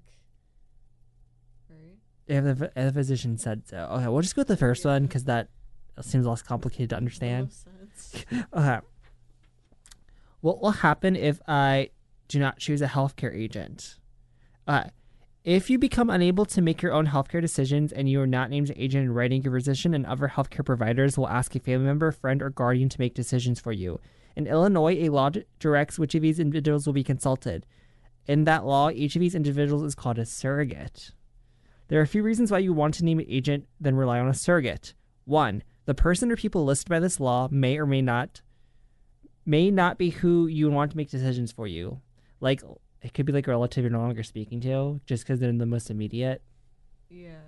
[1.68, 1.96] right?
[2.26, 3.76] If the, if the physician said so.
[3.92, 4.92] Okay, we'll just go with the first Yeah.
[4.92, 5.48] one because that
[6.00, 7.50] seems less complicated to understand.
[8.53, 8.79] Okay.
[10.40, 11.90] What will happen if I
[12.29, 13.98] do not choose a healthcare agent?
[14.66, 14.85] Uh,
[15.44, 18.68] if you become unable to make your own healthcare decisions and you are not named
[18.68, 22.12] an agent in writing, your physician and other healthcare providers will ask a family member,
[22.12, 23.98] friend, or guardian to make decisions for you.
[24.37, 27.66] In Illinois, a law directs which of these individuals will be consulted.
[28.26, 31.11] In that law, each of these individuals is called a surrogate.
[31.88, 34.29] There are a few reasons why you want to name an agent, then rely on
[34.29, 34.94] a surrogate.
[35.24, 38.42] One, the person or people listed by this law may or may not
[39.46, 42.00] may not be who you want to make decisions for you.
[42.40, 42.62] Like
[43.02, 45.66] it could be like a relative you're no longer speaking to, just because they're the
[45.66, 46.42] most immediate.
[47.08, 47.40] Yeah.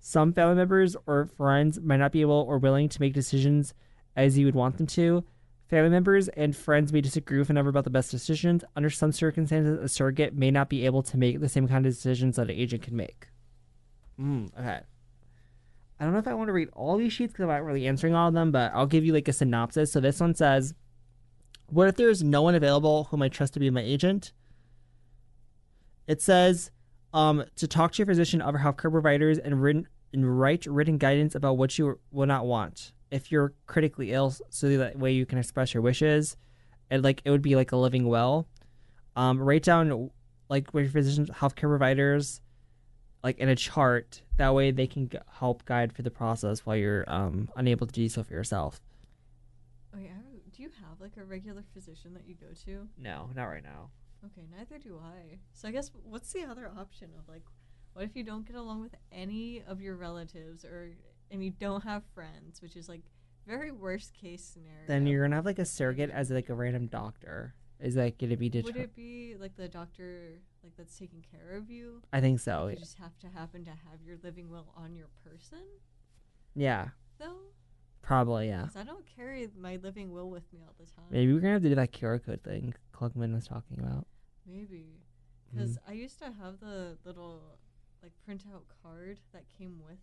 [0.00, 3.74] Some family members or friends might not be able or willing to make decisions
[4.16, 5.24] as you would want them to.
[5.68, 8.64] Family members and friends may disagree with another about the best decisions.
[8.74, 11.92] Under some circumstances, a surrogate may not be able to make the same kind of
[11.92, 13.28] decisions that an agent can make.
[14.18, 14.80] Mm, okay.
[16.00, 17.86] I don't know if I want to read all these sheets because I'm not really
[17.86, 19.92] answering all of them, but I'll give you like a synopsis.
[19.92, 20.74] So this one says,
[21.68, 24.32] "What if there is no one available whom I trust to be my agent?"
[26.06, 26.70] It says,
[27.12, 31.34] um, to talk to your physician, other healthcare providers, and written and write written guidance
[31.34, 35.38] about what you will not want if you're critically ill, so that way you can
[35.38, 36.36] express your wishes.
[36.90, 38.46] And like it would be like a living will.
[39.16, 40.10] Um, write down
[40.48, 42.40] like with your physicians, healthcare providers,
[43.22, 44.22] like in a chart.
[44.36, 48.08] That way they can help guide for the process while you're um unable to do
[48.08, 48.80] so for yourself.
[49.94, 50.10] Oh yeah.
[50.58, 52.88] Do you have like a regular physician that you go to?
[52.98, 53.90] No, not right now.
[54.26, 55.38] Okay, neither do I.
[55.52, 57.44] So I guess what's the other option of like,
[57.92, 60.90] what if you don't get along with any of your relatives or
[61.30, 63.02] and you don't have friends, which is like
[63.46, 64.88] very worst case scenario.
[64.88, 67.54] Then you're gonna have like a surrogate as like a random doctor.
[67.78, 71.70] Is that gonna be Would it be like the doctor like that's taking care of
[71.70, 72.02] you?
[72.12, 72.66] I think so.
[72.66, 75.62] You just have to happen to have your living will on your person,
[76.56, 76.88] Yeah,
[77.20, 77.42] though.
[78.08, 78.48] Probably.
[78.48, 78.62] Yeah.
[78.62, 81.04] 'Cause I don't carry my living will with me all the time.
[81.10, 84.06] Maybe we're gonna have to do that QR code thing Klugman was talking about.
[84.46, 85.04] Maybe.
[85.48, 85.58] Mm-hmm.
[85.58, 87.58] Because I used to have the little
[88.02, 89.98] like printout card that came with.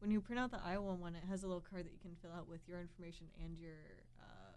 [0.00, 2.14] When you print out the Iowa one, it has a little card that you can
[2.20, 4.52] fill out with your information and your uh,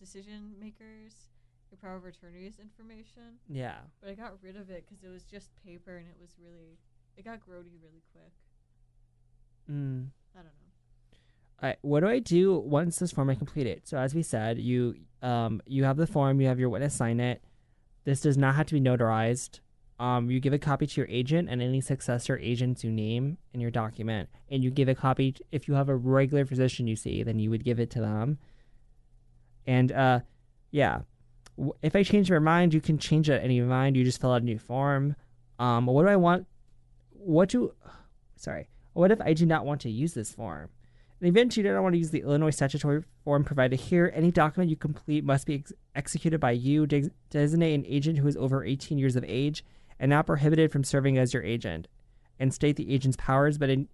[0.00, 1.28] decision makers,
[1.70, 3.38] your power of attorney's information.
[3.48, 3.80] Yeah.
[4.00, 6.78] But I got rid of it because it was just paper and it was really,
[7.18, 8.32] it got grody really quick.
[9.68, 10.08] Mm.
[10.34, 10.67] I don't know.
[11.82, 13.88] What do I do once this form I complete it?
[13.88, 17.20] So as we said, you um you have the form, you have your witness sign
[17.20, 17.42] it.
[18.04, 19.60] This does not have to be notarized.
[20.00, 23.60] Um, you give a copy to your agent and any successor agents you name in
[23.60, 27.24] your document, and you give a copy if you have a regular physician you see,
[27.24, 28.38] then you would give it to them.
[29.66, 30.20] And uh,
[30.70, 31.00] yeah,
[31.82, 33.96] if I change my mind, you can change it any mind.
[33.96, 35.16] You just fill out a new form.
[35.58, 36.46] Um, what do I want?
[37.10, 37.74] What do?
[38.36, 38.68] Sorry.
[38.92, 40.70] What if I do not want to use this form?
[41.20, 44.12] In the event you do not want to use the Illinois statutory form provided here,
[44.14, 46.86] any document you complete must be ex- executed by you.
[46.86, 49.64] Des- designate an agent who is over 18 years of age
[49.98, 51.88] and not prohibited from serving as your agent,
[52.38, 53.88] and state the agent's powers, but in,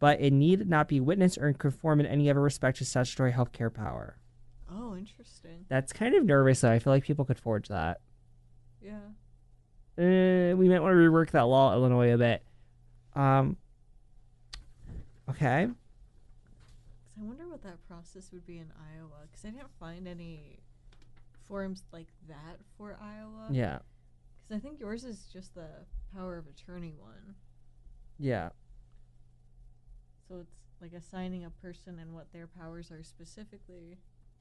[0.00, 3.72] but it need not be witnessed or conform in any other respect to statutory healthcare
[3.72, 4.16] power.
[4.68, 5.66] Oh, interesting.
[5.68, 6.72] That's kind of nervous, though.
[6.72, 8.00] I feel like people could forge that.
[8.82, 8.98] Yeah.
[9.96, 12.42] Uh, we might want to rework that law, Illinois, a bit.
[13.14, 13.56] Um.
[15.30, 15.68] Okay.
[17.18, 19.26] I wonder what that process would be in Iowa.
[19.30, 20.58] Because I didn't find any
[21.48, 23.48] forms like that for Iowa.
[23.50, 23.78] Yeah.
[24.48, 25.68] Because I think yours is just the
[26.14, 27.34] power of attorney one.
[28.18, 28.50] Yeah.
[30.28, 33.98] So it's like assigning a person and what their powers are specifically.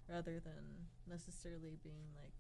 [0.10, 2.34] rather than necessarily being like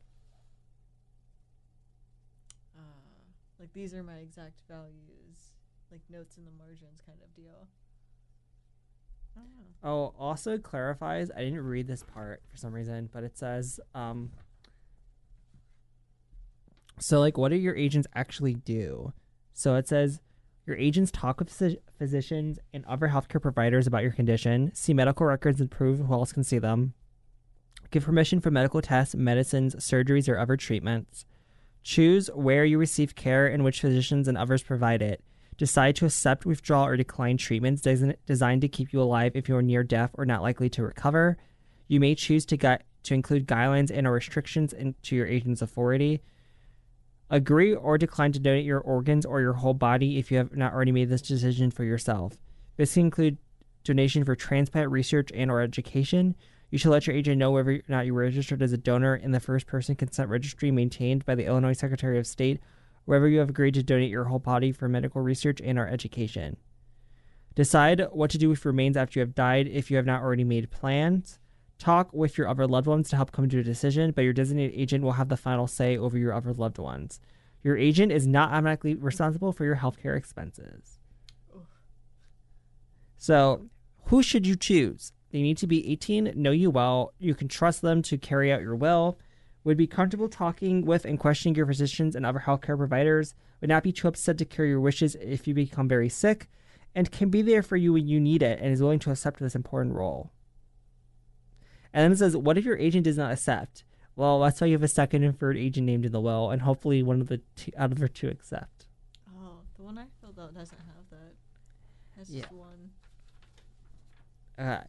[2.78, 3.26] uh
[3.60, 5.56] like these are my exact values,
[5.92, 7.68] like notes in the margins kind of deal.
[9.36, 9.90] Know.
[9.90, 11.32] Oh, also clarifies.
[11.36, 14.32] I didn't read this part for some reason, but it says, um,
[17.00, 19.14] so like, what do your agents actually do?
[19.54, 20.22] So it says,
[20.66, 25.26] your agents talk with phys- physicians and other healthcare providers about your condition, see medical
[25.26, 26.94] records and prove who else can see them,
[27.92, 31.26] give permission for medical tests, medicines, surgeries, or other treatments,
[31.84, 35.24] choose where you receive care and which physicians and others provide it,
[35.58, 37.82] decide to accept, withdraw, or decline treatments
[38.26, 41.38] designed to keep you alive if you are near death or not likely to recover.
[41.88, 46.22] You may choose to gui- to include guidelines and or restrictions into your agent's authority.
[47.30, 50.74] Agree or decline to donate your organs or your whole body if you have not
[50.74, 52.38] already made this decision for yourself.
[52.78, 53.38] This can include
[53.84, 56.36] donation for transplant research and or education.
[56.72, 59.16] You should let your agent know whether or not you were registered as a donor
[59.16, 62.60] in the first person consent registry maintained by the Illinois Secretary of State
[63.06, 66.58] wherever you have agreed to donate your whole body for medical research and or education.
[67.56, 70.22] Decide what to do with your remains after you have died if you have not
[70.22, 71.40] already made plans.
[71.78, 74.78] Talk with your other loved ones to help come to a decision, but your designated
[74.80, 77.20] agent will have the final say over your other loved ones.
[77.64, 81.00] Your agent is not automatically responsible for your healthcare expenses.
[83.18, 83.66] So,
[84.06, 85.14] who should you choose?
[85.32, 88.62] They need to be 18, know you well, you can trust them to carry out
[88.62, 89.18] your will,
[89.66, 93.84] would be comfortable talking with and questioning your physicians and other healthcare providers, would not
[93.84, 96.48] be too upset to carry your wishes if you become very sick,
[96.94, 99.40] and can be there for you when you need it and is willing to accept
[99.40, 100.32] this important role.
[101.92, 103.84] And then it says, What if your agent does not accept?
[104.16, 106.62] Well, that's why you have a second and third agent named in the will, and
[106.62, 108.86] hopefully one of the two, out of the two accept.
[109.36, 111.34] Oh, the one I filled out doesn't have that.
[112.18, 112.42] Has Yeah.
[112.44, 112.92] just one.
[114.58, 114.84] uh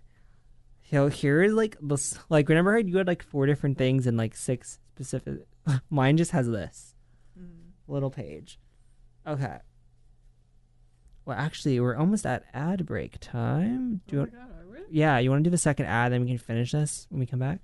[0.91, 4.17] so here is like this like remember how you had like four different things and
[4.17, 5.47] like six specific
[5.91, 6.95] mine just has this
[7.39, 7.73] Mm.
[7.87, 8.59] little page
[9.27, 9.59] okay
[11.25, 14.79] well actually we're almost at ad break time do oh you want, god, are we?
[14.91, 17.27] yeah you want to do the second ad then we can finish this when we
[17.27, 17.61] come back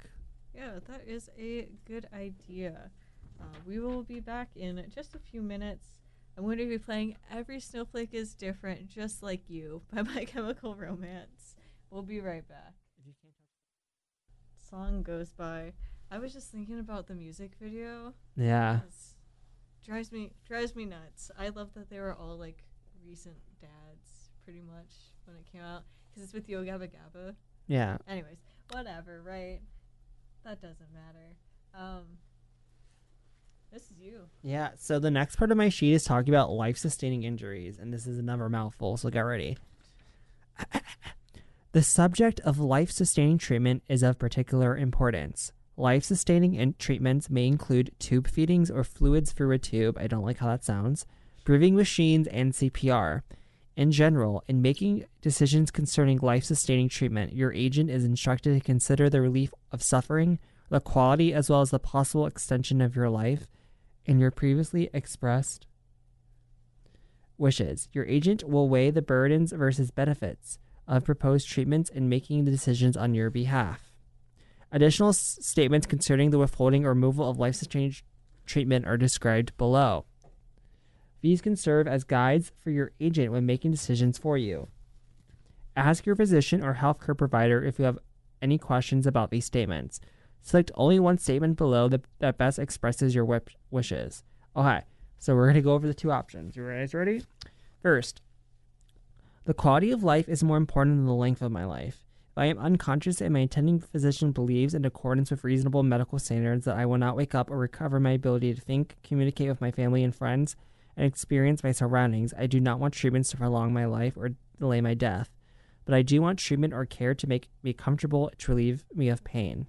[0.55, 2.91] Yeah, that is a good idea.
[3.41, 5.87] Uh, we will be back in just a few minutes.
[6.37, 10.75] I'm going to be playing Every Snowflake is Different, Just Like You by My Chemical
[10.77, 11.57] Romance.
[11.91, 12.75] We'll be right back.
[14.73, 15.75] Song goes by.
[16.11, 18.15] I was just thinking about the music video.
[18.39, 18.81] yeah
[19.85, 21.31] drives me drives me nuts.
[21.39, 22.65] I love that they were all like
[23.07, 24.95] recent dads, pretty much
[25.27, 27.35] when it came out, because it's with Yo Gabba Gabba.
[27.67, 28.39] yeah Anyways,
[28.71, 29.61] whatever, right?
[30.43, 31.37] That doesn't matter.
[31.75, 32.05] Um,
[33.71, 34.21] this is you.
[34.43, 38.07] yeah so the next part of my sheet is talking about life-sustaining injuries and this
[38.07, 39.57] is another mouthful so get ready
[41.73, 45.53] The subject of life sustaining treatment is of particular importance.
[45.75, 49.97] Life sustaining in- treatments may include tube feedings or fluids through a tube.
[49.99, 51.07] I don't like how that sounds.
[51.47, 53.23] Breathing machines and CPR.
[53.75, 59.09] In general, in making decisions concerning life sustaining treatment, your agent is instructed to consider
[59.09, 63.47] the relief of suffering, the quality as well as the possible extension of your life,
[64.07, 65.67] and your previously expressed
[67.39, 67.89] wishes.
[67.95, 72.97] Your agent will weigh the burdens versus benefits of proposed treatments and making the decisions
[72.97, 73.93] on your behalf.
[74.71, 77.95] Additional s- statements concerning the withholding or removal of life sustaining
[78.47, 80.05] treatment are described below.
[81.21, 84.69] These can serve as guides for your agent when making decisions for you.
[85.77, 87.99] Ask your physician or healthcare provider if you have
[88.43, 90.01] any questions about these statements.
[90.41, 93.41] Select only one statement below that, that best expresses your
[93.71, 94.25] wishes.
[94.57, 94.81] Okay,
[95.19, 96.57] so we're going to go over the two options.
[96.57, 97.23] You guys ready?
[97.81, 98.21] First,
[99.45, 102.05] the quality of life is more important than the length of my life.
[102.31, 106.65] If I am unconscious and my attending physician believes, in accordance with reasonable medical standards,
[106.65, 109.71] that I will not wake up or recover my ability to think, communicate with my
[109.71, 110.57] family and friends,
[110.97, 114.81] and experience my surroundings, I do not want treatments to prolong my life or delay
[114.81, 115.31] my death.
[115.85, 119.25] But I do want treatment or care to make me comfortable to relieve me of
[119.25, 119.67] pain.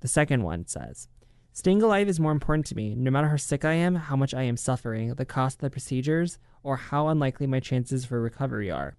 [0.00, 1.08] The second one says,
[1.56, 4.34] Staying alive is more important to me, no matter how sick I am, how much
[4.34, 8.72] I am suffering, the cost of the procedures, or how unlikely my chances for recovery
[8.72, 8.96] are.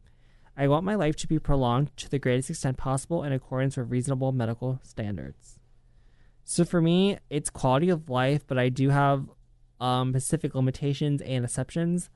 [0.55, 3.91] I want my life to be prolonged to the greatest extent possible in accordance with
[3.91, 5.59] reasonable medical standards.
[6.45, 9.29] So for me, it's quality of life, but I do have
[9.81, 12.09] um, specific limitations and exceptions.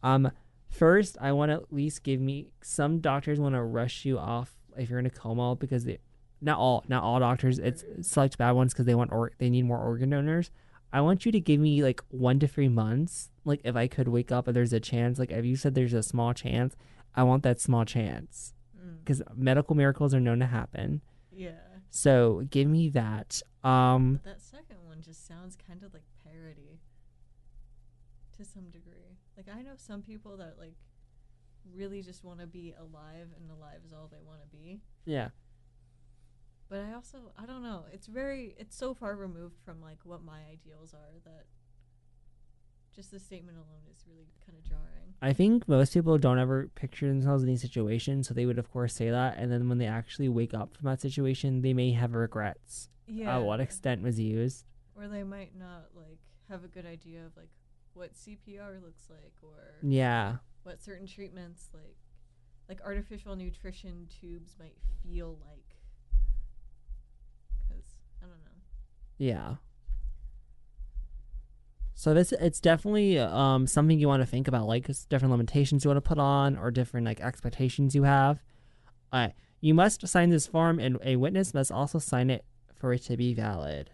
[0.00, 0.30] Um,
[0.68, 4.54] first, I want to at least give me some doctors want to rush you off
[4.76, 5.98] if you're in a coma because they,
[6.42, 7.58] not all not all doctors.
[7.58, 10.50] It's select bad ones because they want or they need more organ donors.
[10.92, 13.30] I want you to give me like one to three months.
[13.46, 15.94] Like if I could wake up and there's a chance, like if you said there's
[15.94, 16.76] a small chance,
[17.14, 18.98] I want that small chance Mm.
[18.98, 21.02] because medical miracles are known to happen.
[21.30, 21.52] Yeah.
[21.90, 23.40] So give me that.
[23.62, 26.80] Um, But that second one just sounds kind of like parody
[28.36, 29.18] to some degree.
[29.36, 30.74] Like I know some people that like
[31.74, 34.80] really just want to be alive and alive is all they want to be.
[35.04, 35.28] yeah.
[36.72, 37.84] But I also I don't know.
[37.92, 41.44] It's very it's so far removed from like what my ideals are that
[42.96, 45.12] just the statement alone is really kind of jarring.
[45.20, 48.70] I think most people don't ever picture themselves in these situations, so they would of
[48.72, 51.92] course say that, and then when they actually wake up from that situation, they may
[51.92, 52.88] have regrets.
[53.06, 53.36] Yeah.
[53.36, 54.64] At what extent was used?
[54.94, 57.50] Or they might not like have a good idea of like
[57.92, 60.36] what CPR looks like or Yeah.
[60.62, 61.98] what certain treatments like
[62.66, 65.76] like artificial nutrition tubes might feel like
[67.72, 67.84] because
[68.22, 68.60] i don't know
[69.22, 69.54] Yeah.
[71.94, 75.90] So this it's definitely um something you want to think about, like different limitations you
[75.90, 78.42] want to put on or different like expectations you have.
[79.12, 79.28] Uh,
[79.60, 82.44] you must sign this form, and a witness must also sign it
[82.74, 83.90] for it to be valid.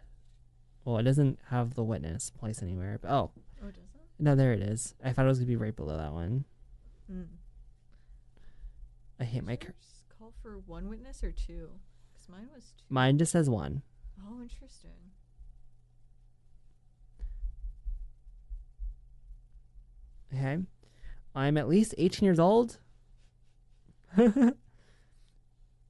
[0.87, 2.99] Well, it doesn't have the witness place anywhere.
[3.03, 3.31] But, oh
[3.63, 4.95] oh does it no, there it is.
[5.05, 6.47] I thought it was gonna be right below that one.
[7.13, 7.27] mm.
[9.21, 9.57] I hate my.
[9.57, 10.07] curse.
[10.19, 11.69] Call for one witness or two
[12.15, 12.85] because mine was two.
[12.89, 13.83] Mine just says one.
[14.27, 15.13] oh interesting
[20.35, 20.59] Okay.
[21.35, 22.79] I'm at least 18 years old.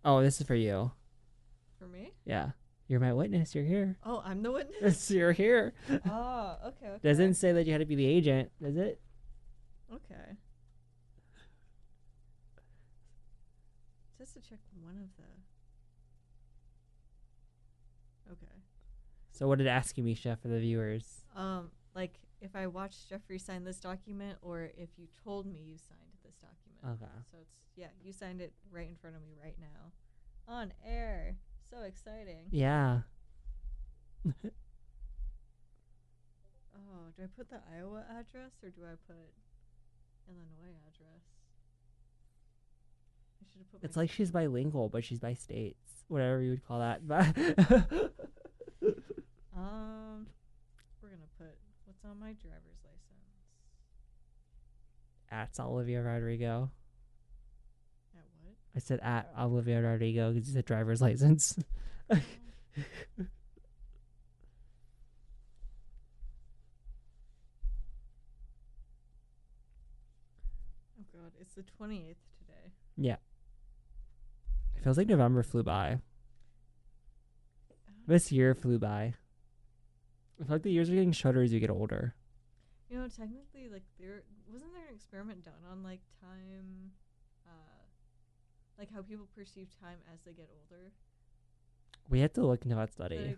[0.05, 0.91] oh, this is for you.
[1.79, 2.51] for me Yeah.
[2.89, 3.55] You're my witness.
[3.55, 3.97] You're here.
[4.05, 5.75] oh i'm the witness You're here.
[5.91, 9.01] oh okay, okay Doesn't say that you had to be the agent, does it?
[9.95, 10.37] okay
[14.19, 15.23] just to check one of the
[18.33, 18.53] okay
[19.31, 21.25] So what did it ask you, Misha, for the viewers?
[21.37, 25.77] Um, like if I watched Jeffrey sign this document, or if you told me you
[25.77, 27.03] signed this document.
[27.03, 27.13] Okay.
[27.31, 29.93] So it's yeah, you signed it right in front of me right now,
[30.53, 31.37] on air.
[31.71, 32.47] So exciting.
[32.51, 33.01] Yeah.
[36.91, 39.17] Oh, do I put the Iowa address or do I put
[40.29, 41.23] Illinois address?
[43.43, 43.85] I should have put.
[43.85, 46.05] It's like she's bilingual, but she's by states.
[46.09, 47.03] Whatever you would call that.
[49.59, 50.27] Um,
[51.03, 51.59] we're gonna put
[51.89, 53.01] what's on my driver's license.
[55.31, 56.71] at Olivia Rodrigo.
[58.17, 58.55] At what?
[58.77, 61.59] I said at Olivia Rodrigo because you said driver's license.
[70.99, 72.73] Oh God, it's the twenty eighth today.
[72.97, 73.17] yeah.
[74.77, 75.95] It feels like November flew by.
[77.71, 79.15] Uh, this year flew by.
[80.41, 82.15] I feel like the years are getting shorter as you get older.
[82.89, 86.93] You know, technically, like there wasn't there an experiment done on like time,
[87.47, 87.83] uh,
[88.79, 90.93] like how people perceive time as they get older.
[92.09, 93.37] We have to look into that study.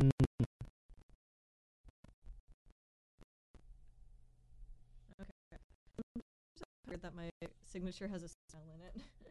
[0.00, 0.10] Mm,
[6.88, 7.30] Heard that my
[7.64, 9.06] signature has a smile in it.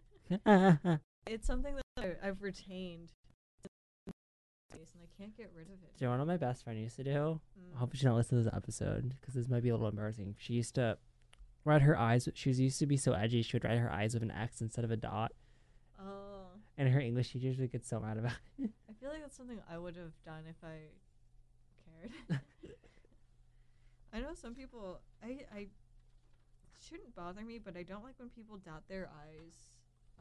[1.28, 3.12] it's something that I've retained,
[4.74, 5.98] and I can't get rid of it.
[5.98, 7.42] Do you know what my best friend used to do?
[7.60, 7.76] Mm.
[7.76, 10.36] I hope she don't listen to this episode because this might be a little embarrassing.
[10.40, 10.98] She used to
[11.66, 12.28] write her eyes.
[12.34, 13.42] She was used to be so edgy.
[13.42, 15.32] She would write her eyes with an X instead of a dot,
[16.00, 18.34] Oh, and her English teachers would get so mad about.
[18.58, 18.70] it.
[18.90, 20.78] I feel like that's something I would have done if I
[22.30, 22.42] cared.
[24.14, 25.00] I know some people.
[25.24, 25.68] I I
[26.80, 29.70] shouldn't bother me, but I don't like when people dot their eyes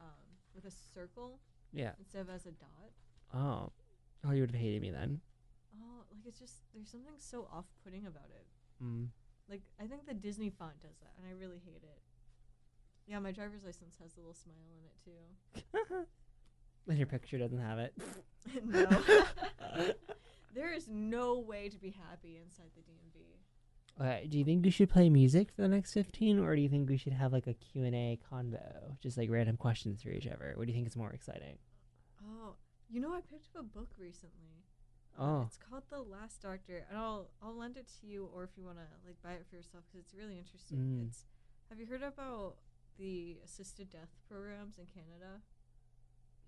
[0.01, 1.39] um, with a circle
[1.71, 1.91] yeah.
[1.99, 2.91] instead of as a dot.
[3.33, 3.71] Oh.
[4.25, 5.21] Oh, you would have hated me then.
[5.81, 8.45] Oh, like it's just there's something so off-putting about it.
[8.83, 9.07] Mm.
[9.49, 12.01] Like I think the Disney font does that, and I really hate it.
[13.07, 16.05] Yeah, my driver's license has a little smile in it too.
[16.87, 17.93] And your picture doesn't have it.
[18.65, 18.85] no,
[20.55, 23.23] there is no way to be happy inside the DMV.
[23.99, 26.69] Okay, do you think we should play music for the next 15 or do you
[26.69, 28.97] think we should have like a Q&A convo?
[29.01, 30.53] Just like random questions for each other.
[30.55, 31.57] What do you think is more exciting?
[32.23, 32.55] Oh,
[32.89, 34.63] you know, I picked up a book recently.
[35.19, 35.43] Oh.
[35.45, 38.63] it's called The Last Doctor, and I'll I'll lend it to you, or if you
[38.63, 40.77] want to like buy it for yourself, because it's really interesting.
[40.77, 41.07] Mm.
[41.09, 41.25] It's
[41.69, 42.55] have you heard about
[42.97, 45.41] the assisted death programs in Canada?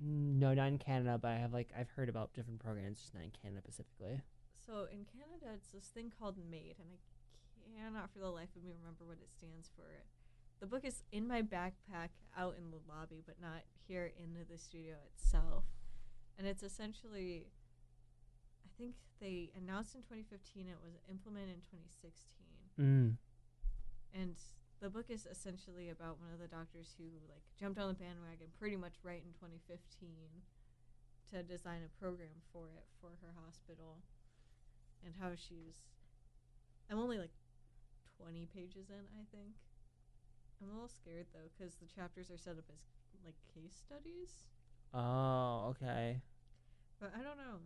[0.03, 3.13] Mm, No, not in Canada, but I have like I've heard about different programs just
[3.13, 4.21] not in Canada specifically.
[4.65, 6.95] So in Canada, it's this thing called MAID, and I
[7.71, 9.87] cannot for the life of me remember what it stands for.
[10.59, 14.57] The book is in my backpack out in the lobby, but not here in the
[14.57, 15.65] studio itself.
[16.37, 17.47] And it's essentially,
[18.63, 22.23] I think they announced in 2015, it was implemented in 2016.
[22.79, 23.17] Mm.
[24.15, 24.35] And
[24.79, 28.51] the book is essentially about one of the doctors who like jumped on the bandwagon
[28.59, 29.79] pretty much right in 2015
[31.31, 34.03] to design a program for it for her hospital
[35.03, 35.87] and how she's
[36.89, 37.31] I'm only like
[38.17, 39.55] 20 pages in, I think.
[40.61, 42.79] I'm a little scared though cuz the chapters are set up as
[43.25, 44.45] like case studies.
[44.93, 46.21] Oh, okay.
[46.99, 47.59] But I don't know.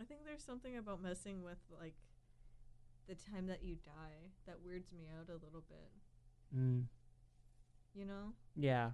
[0.00, 1.94] I think there's something about messing with like
[3.06, 5.90] the time that you die that weirds me out a little bit.
[6.54, 6.88] Mm.
[7.94, 8.92] You know, Yeah.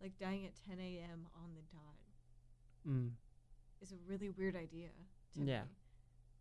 [0.00, 1.28] like dying at 10 a.m.
[1.34, 1.98] on the dot
[2.86, 3.16] Mm.
[3.80, 4.90] is a really weird idea
[5.34, 5.64] to Yeah.
[5.64, 5.70] me.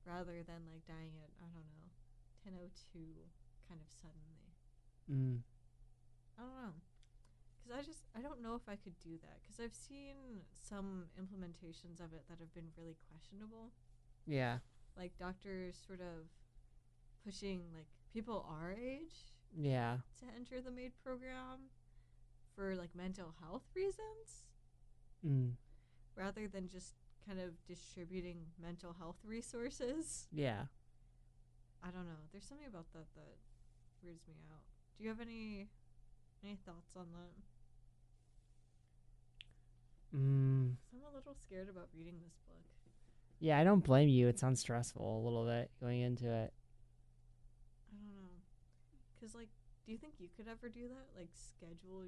[0.06, 1.90] Rather than like dying at I don't know
[2.48, 3.30] 10:02
[3.68, 4.56] kind of suddenly.
[5.10, 5.42] Mm.
[6.38, 6.74] I don't know.
[7.64, 11.10] Cuz I just I don't know if I could do that cuz I've seen some
[11.20, 13.74] implementations of it that have been really questionable.
[14.26, 14.60] Yeah.
[14.96, 16.30] Like doctors sort of
[17.24, 20.00] pushing like people our age Yeah.
[20.20, 21.70] to enter the MAID program
[22.56, 24.44] for like mental health reasons
[25.26, 25.58] Mm.
[26.16, 26.96] rather than just
[27.26, 30.28] kind of distributing mental health resources.
[30.32, 30.68] Yeah.
[31.84, 32.22] I don't know.
[32.32, 33.38] There's something about that that
[34.04, 34.62] weirds me out.
[34.98, 35.70] Do you have any
[36.44, 37.34] any thoughts on that?
[40.16, 40.76] Mm.
[40.90, 42.64] 'Cause I'm a little scared about reading this book.
[43.40, 44.28] Yeah, I don't blame you.
[44.28, 46.54] It sounds stressful a little bit going into it.
[47.92, 48.42] I don't know.
[49.20, 49.50] Cuz like
[49.86, 51.08] do you think you could ever do that?
[51.16, 52.06] Like schedule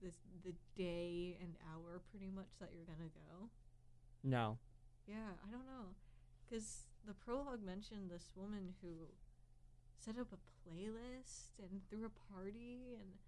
[0.00, 3.50] this the day and hour pretty much that you're going to go?
[4.22, 4.58] No.
[5.06, 5.94] Yeah, I don't know.
[6.48, 9.08] Because the prologue mentioned this woman who
[9.98, 13.18] set up a playlist and threw a party, and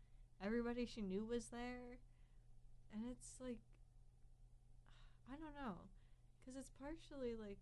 [0.43, 1.99] everybody she knew was there.
[2.93, 3.59] And it's like,
[5.31, 5.91] I don't know.
[6.39, 7.59] Because it's partially like,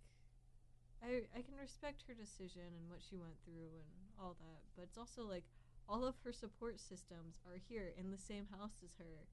[1.02, 4.82] I, I can respect her decision and what she went through and all that, but
[4.82, 5.44] it's also like
[5.88, 9.26] all of her support systems are here in the same house as her,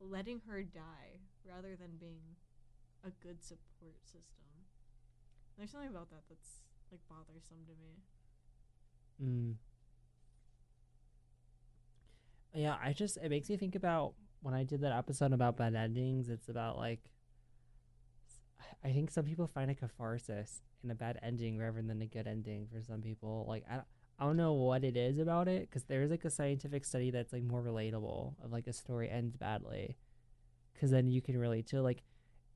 [0.00, 2.38] letting her die rather than being
[3.04, 4.51] a good support system.
[5.58, 8.02] There's something about that that's like bothersome to me.
[9.22, 9.54] Mm.
[12.54, 15.74] Yeah, I just it makes me think about when I did that episode about bad
[15.74, 16.28] endings.
[16.28, 17.10] It's about like
[18.84, 22.26] I think some people find a catharsis in a bad ending rather than a good
[22.26, 23.46] ending for some people.
[23.48, 23.80] Like I
[24.18, 27.32] I don't know what it is about it because there's like a scientific study that's
[27.32, 29.96] like more relatable of like a story ends badly
[30.72, 32.02] because then you can relate to like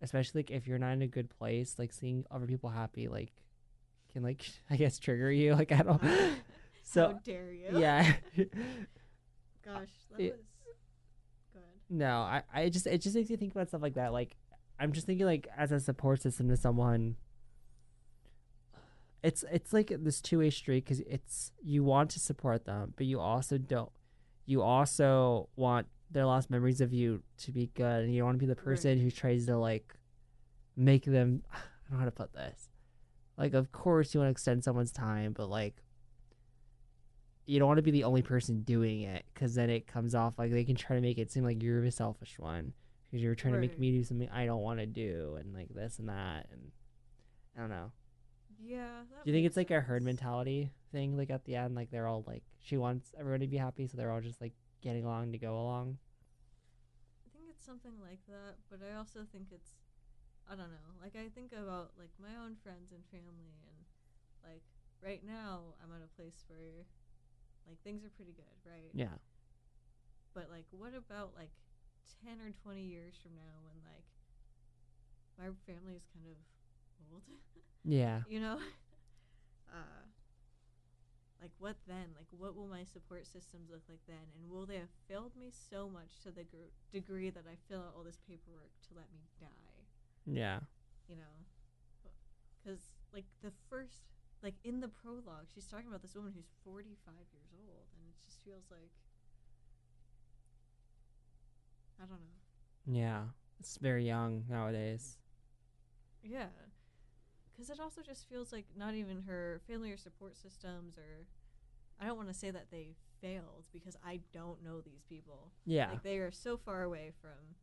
[0.02, 3.32] especially like if you're not in a good place like seeing other people happy like
[4.12, 6.02] can like I guess trigger you like I don't
[6.82, 7.78] so How dare you?
[7.78, 8.14] yeah
[9.64, 11.62] Gosh, that It- was good.
[11.88, 14.36] no I, I just it just makes you think about stuff like that like
[14.78, 17.16] i'm just thinking like as a support system to someone
[19.22, 23.18] it's it's like this two-way street because it's you want to support them but you
[23.18, 23.90] also don't
[24.44, 28.36] you also want their last memories of you to be good and you don't want
[28.38, 29.00] to be the person Right.
[29.02, 29.94] who tries to like
[30.76, 31.56] make them i
[31.90, 32.68] don't know how to put this
[33.36, 35.82] like of course you want to extend someone's time but like
[37.46, 40.34] you don't want to be the only person doing it because then it comes off
[40.38, 42.72] like they can try to make it seem like you're the selfish one
[43.04, 45.68] because you're trying to make me do something I don't want to do and like
[45.72, 46.72] this and that and
[47.56, 47.92] I don't know.
[48.62, 48.88] Yeah.
[49.24, 51.16] Do you think it's like a herd mentality thing?
[51.16, 53.96] Like at the end, like they're all like she wants everyone to be happy, so
[53.96, 54.52] they're all just like
[54.82, 55.98] getting along to go along.
[57.26, 59.76] I think it's something like that, but I also think it's
[60.48, 60.90] I don't know.
[61.02, 63.78] Like I think about like my own friends and family and
[64.44, 64.62] like
[65.02, 66.86] right now I'm at a place where
[67.66, 68.90] like things are pretty good, right?
[68.94, 69.18] Yeah.
[70.34, 71.50] But like what about like
[72.24, 74.06] 10 or 20 years from now when like
[75.38, 76.36] my family is kind of
[77.12, 77.22] old,
[77.84, 78.20] Yeah.
[78.28, 78.58] you know?
[79.72, 80.02] uh
[81.40, 82.14] like what then?
[82.16, 84.32] Like what will my support systems look like then?
[84.36, 87.80] And will they have failed me so much to the gr- degree that I fill
[87.80, 89.84] out all this paperwork to let me die?
[90.26, 90.60] Yeah.
[91.08, 91.36] you know
[92.58, 94.02] because like the first
[94.42, 98.14] like in the prologue she's talking about this woman who's 45 years old and it
[98.26, 98.90] just feels like
[102.02, 102.40] i don't know
[103.00, 103.22] Yeah.
[103.60, 105.16] It's very young nowadays.
[106.22, 106.48] yeah
[107.56, 111.24] because it also just feels like not even her family or support systems or
[112.00, 115.90] i don't want to say that they failed because i don't know these people Yeah.
[115.90, 117.56] like they are so far away from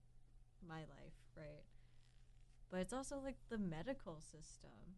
[0.68, 1.64] my life right
[2.72, 4.98] but it's also like the medical system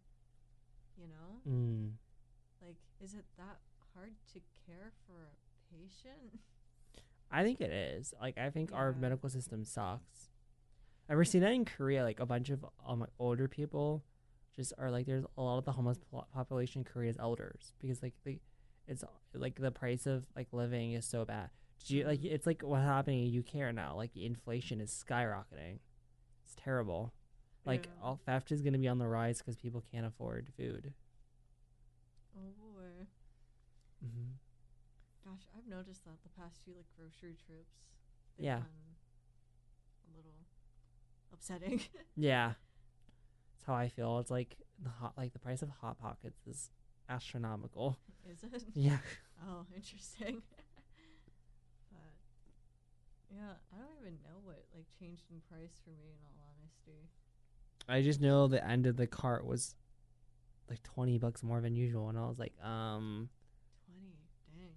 [0.98, 1.92] you know mm.
[2.66, 3.60] Like, is it that
[3.94, 6.40] hard to care for a patient?
[7.32, 8.14] I think it is.
[8.20, 10.30] Like I think our medical system sucks.
[11.08, 12.04] I've ever seen that in Korea?
[12.04, 14.04] Like a bunch of um older people,
[14.56, 15.98] just are like there's a lot of the homeless
[16.34, 18.40] population in Korea is elders because like they,
[18.88, 19.04] it's
[19.34, 21.50] like the price of like living is so bad.
[21.80, 23.96] Did you like it's like what's happening in UK now?
[23.96, 25.80] Like inflation is skyrocketing.
[26.46, 27.14] It's terrible.
[27.66, 28.04] Like Yeah.
[28.04, 30.94] all theft is going to be on the rise because people can't afford food.
[32.38, 33.08] Oh boy.
[34.06, 34.32] Mm-hmm.
[35.26, 37.76] Gosh, I've noticed that the past few like grocery trips.
[38.38, 38.58] Yeah.
[38.58, 38.66] been
[40.14, 40.40] A little
[41.34, 41.82] upsetting.
[42.16, 42.54] Yeah,
[43.66, 44.20] that's how I feel.
[44.20, 46.70] It's like the hot, like the price of hot pockets is
[47.10, 47.98] astronomical.
[48.30, 48.64] Is it?
[48.74, 48.98] Yeah,
[49.48, 50.42] Oh, interesting.
[51.92, 52.00] but
[53.30, 57.10] yeah, I don't even know what like changed in price for me in all honesty.
[57.88, 59.76] I just know the end of the cart was
[60.70, 63.30] like twenty bucks more than usual, and I was like, um,
[63.88, 64.02] 20.
[64.58, 64.74] Dang.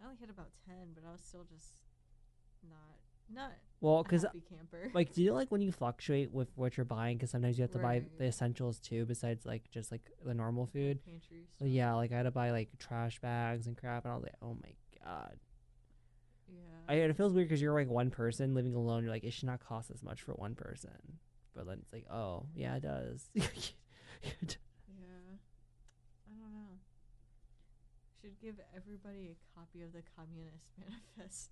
[0.00, 1.74] I only hit about 10, but I was still just
[2.68, 2.98] not
[3.32, 4.90] not well, because camper.
[4.94, 7.18] like, do you like when you fluctuate with what you're buying?
[7.18, 8.18] Because sometimes you have to buy Right.
[8.18, 11.04] the essentials too, besides like just like the normal food.
[11.04, 11.68] pantry So stuff.
[11.68, 14.34] yeah, like I had to buy like trash bags and crap, and I was like,
[14.40, 14.72] oh my
[15.04, 15.36] god.
[16.48, 16.60] Yeah.
[16.88, 19.02] I, it feels weird because you're like one person living alone.
[19.02, 20.90] You're like, it should not cost as much for one person.
[21.54, 23.28] But then it's like, oh yeah, it does.
[23.34, 23.44] yeah.
[24.22, 24.30] I
[26.30, 26.78] don't know.
[28.22, 31.50] Should give everybody a copy of the Communist Manifest.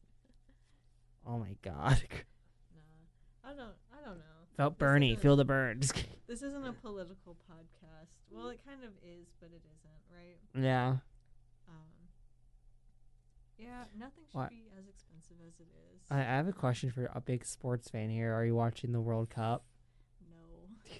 [1.26, 2.02] Oh my god.
[2.74, 3.50] nah.
[3.50, 4.24] I don't I don't know.
[4.56, 5.44] Felt Bernie, feel the
[5.92, 6.10] kidding.
[6.28, 8.08] This isn't a political podcast.
[8.30, 10.64] Well, it kind of is, but it isn't, right?
[10.64, 10.88] yeah.
[11.68, 11.74] Um,
[13.58, 14.50] yeah, nothing should What?
[14.50, 16.00] be as expensive as it is.
[16.10, 18.34] I, I have a question for a big sports fan here.
[18.34, 19.64] Are you watching the World Cup?
[20.28, 20.96] no.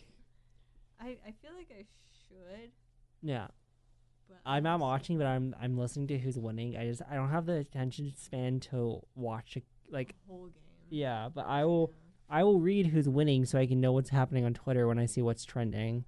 [1.00, 1.84] I I feel like I
[2.28, 2.70] should,
[3.22, 3.48] Yeah.
[4.28, 6.76] but I'm not watching, but I'm I'm listening to who's winning.
[6.76, 9.62] I just I don't have the attention span to watch a,
[9.93, 10.53] like the whole game.
[10.90, 12.38] yeah, but I will Yeah.
[12.38, 15.07] I will read who's winning so I can know what's happening on Twitter when I
[15.07, 16.05] see what's trending.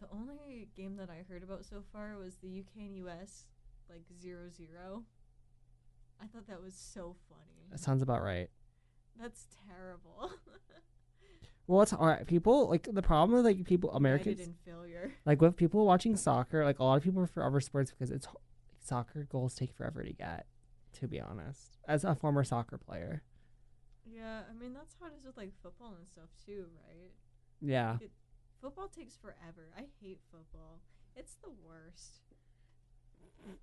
[0.00, 3.46] The only game that I heard about so far was the UK and US
[3.88, 5.04] like zero zero.
[6.20, 7.68] I thought that was so funny.
[7.70, 8.50] That sounds about right.
[9.20, 10.32] That's terrible.
[11.68, 12.26] Well, it's all right.
[12.26, 14.40] People like the problem with like people Americans
[15.26, 16.64] like with people watching soccer.
[16.64, 18.26] Like a lot of people prefer other sports because it's
[18.82, 20.46] soccer goals take forever to get.
[21.00, 23.22] To be honest, as a former soccer player,
[24.18, 27.12] Yeah, I mean that's how it is with like football and stuff too, right?
[27.60, 27.98] yeah,
[28.60, 29.70] Football takes forever.
[29.76, 30.80] I hate football.
[31.14, 32.22] It's the worst.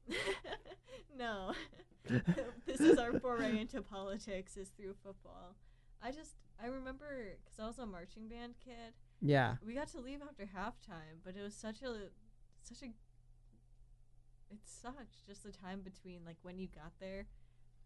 [1.17, 1.53] no.
[2.65, 5.55] this is our foray into politics is through football.
[6.01, 8.93] I just I remember cuz I was a marching band kid.
[9.21, 12.09] yeah, We got to leave after halftime, but it was such a
[12.61, 12.85] such a
[14.51, 17.27] it sucked just the time between like when you got there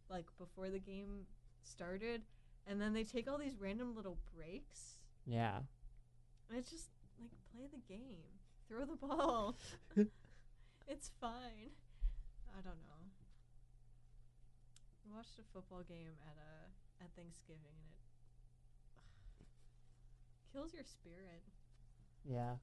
[0.09, 1.25] like before the game
[1.63, 2.23] started
[2.69, 5.57] and then they take all these random little breaks yeah.
[6.49, 6.89] and it's just
[7.19, 8.23] like play the game.
[8.67, 9.57] Throw the ball.
[10.87, 11.71] it's fine.
[12.49, 12.97] I don't know.
[15.15, 17.93] Watched a football game at a at Thanksgiving and
[19.39, 21.43] it kills your spirit.
[22.23, 22.55] Yeah.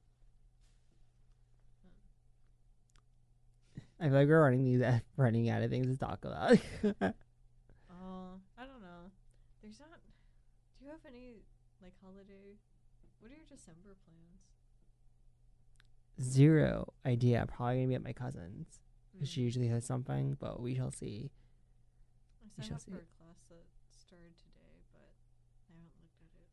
[4.00, 4.04] Hmm.
[4.04, 4.82] I feel like we're running these
[5.16, 6.58] running out of things to talk about.
[6.88, 8.40] Oh, I don't know.
[9.66, 9.98] There's not.
[10.78, 11.42] Do you have any
[11.82, 12.54] like holiday?
[13.18, 14.46] What are your December plans?
[16.22, 17.44] Zero idea.
[17.48, 18.80] Probably gonna be at my cousin's.
[19.18, 19.44] 'cause She Mm.
[19.44, 21.32] usually has something, but we shall see.
[22.58, 25.10] I signed up for a class that started today, but
[25.68, 26.48] I haven't looked at it.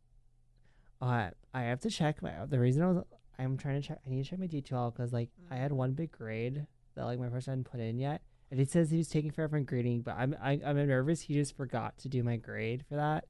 [0.99, 2.45] Uh, I have to check my.
[2.47, 3.03] The reason I was,
[3.37, 3.99] I'm trying to check.
[4.07, 5.75] I need to check my D2L because like I had Mhm.
[5.75, 8.97] one big grade that like my person hadn't put in yet, and it says he
[8.99, 10.01] was taking forever in grading.
[10.01, 11.21] But I'm I, I'm nervous.
[11.21, 13.25] He just forgot to do my grade for that,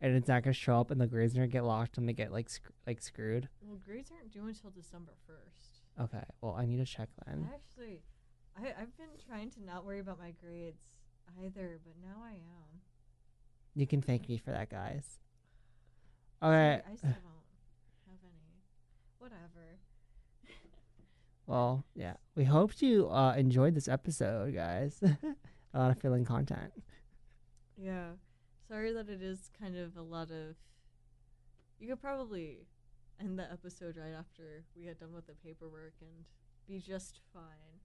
[0.00, 1.96] and it's not gonna show up, and the grades are gonna get lost.
[1.96, 3.48] I'm gonna get like sc- like screwed.
[3.62, 5.82] Well, grades aren't due until December first.
[6.00, 7.48] Okay, well I need to check then.
[7.54, 8.02] Actually,
[8.58, 10.82] I I've been trying to not worry about my grades
[11.40, 12.80] either, but now I am.
[13.76, 15.04] You can thank me for that, guys.
[16.40, 16.82] Sorry, Okay.
[16.92, 18.58] I still don't have any.
[19.18, 19.78] Whatever.
[21.46, 22.14] Well, yeah.
[22.34, 25.02] We hope you uh, enjoyed this episode, guys.
[25.74, 26.72] a lot of filling content.
[27.76, 28.10] Yeah.
[28.68, 30.56] Sorry that it is kind of a lot of.
[31.78, 32.66] You could probably
[33.20, 36.24] end the episode right after we had done with the paperwork and
[36.66, 37.42] be just fine.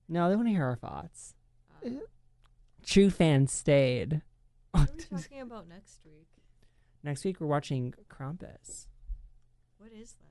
[0.08, 1.36] No, they want to hear our thoughts.
[1.86, 1.90] Uh,
[2.86, 4.22] True fans stayed.
[4.72, 6.28] what are we talking about next week?
[7.04, 8.88] Next week we're watching Krampus.
[9.78, 10.29] What is that?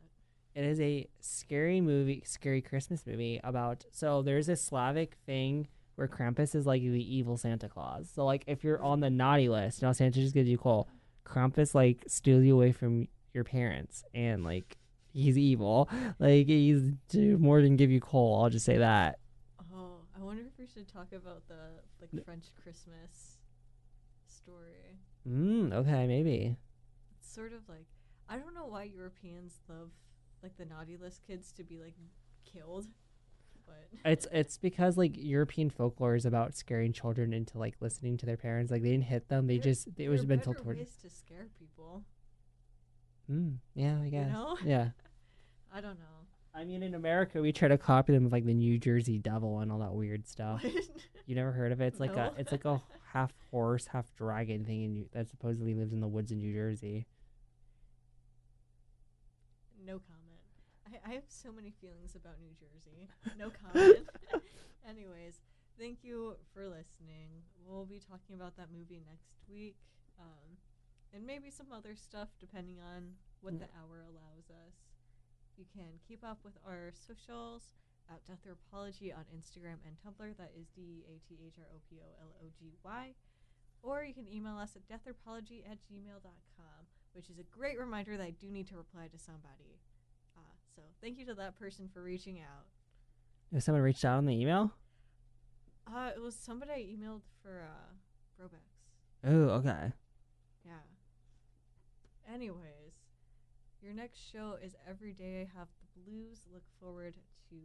[0.59, 3.85] It is a scary movie, scary Christmas movie about.
[3.93, 8.11] So there's a Slavic thing where Krampus is like the evil Santa Claus.
[8.13, 10.89] So like if you're on the naughty list, now Santa just gives you coal.
[11.25, 14.77] Krampus like steals you away from your parents and like
[15.13, 15.89] he's evil.
[16.19, 18.43] Like he's do more than give you coal.
[18.43, 19.21] I'll just say that.
[19.73, 21.55] Oh, I wonder if we should talk about the
[22.01, 23.39] like French Christmas
[24.27, 24.99] story.
[25.25, 26.57] Mm, okay, maybe.
[27.17, 27.87] It's sort of like
[28.29, 29.91] I don't know why Europeans love
[30.43, 31.95] like the naughty list kids to be like
[32.45, 32.87] killed,
[33.67, 38.27] but It's it's because like European folklore is about scaring children into like listening to
[38.27, 38.71] their parents.
[38.71, 40.97] Like they didn't hit them; they There- just it was are been told better ways
[41.03, 42.05] to scare people.
[43.31, 44.33] Mm, yeah, I guess.
[44.33, 44.57] know?
[44.65, 44.91] Yeah.
[45.73, 46.05] I don't know.
[46.55, 49.59] I mean, in America, we try to copy them with like the New Jersey Devil
[49.61, 50.65] and all that weird stuff.
[51.27, 51.89] You never heard of it?
[51.89, 52.33] It's like No.
[52.35, 52.81] a it's like a
[53.13, 57.05] half horse, half dragon thing in that supposedly lives in the woods in New Jersey.
[59.85, 60.18] no comment.
[61.05, 63.09] I, I have so many feelings about New Jersey.
[63.39, 64.07] No comment.
[64.89, 65.41] Anyways,
[65.79, 67.43] thank you for listening.
[67.67, 69.77] We'll be talking about that movie next week,
[70.19, 70.57] um,
[71.13, 73.61] and maybe some other stuff depending on what Mm.
[73.61, 74.75] the hour allows us.
[75.57, 77.71] You can keep up with our socials
[78.11, 80.37] at Deathropology on Instagram and Tumblr.
[80.39, 83.15] That is D A T H R O P O L O G Y.
[83.83, 86.81] Or you can email us at deathropology at gmail.com,
[87.13, 89.79] which is a great reminder that I do need to reply to somebody.
[90.79, 92.67] So thank you to that person for reaching out.
[93.53, 94.73] If someone reached out on the email.
[95.89, 98.61] Uh, it was somebody I emailed for uh, Brobex.
[99.25, 99.93] Oh, okay.
[100.65, 100.73] Yeah.
[102.33, 103.01] Anyways,
[103.83, 106.43] your next show is Every Day I Have the Blues.
[106.53, 107.15] Look forward
[107.51, 107.57] to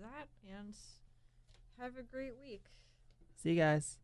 [0.00, 0.74] that and
[1.78, 2.64] have a great week.
[3.36, 3.98] See you guys.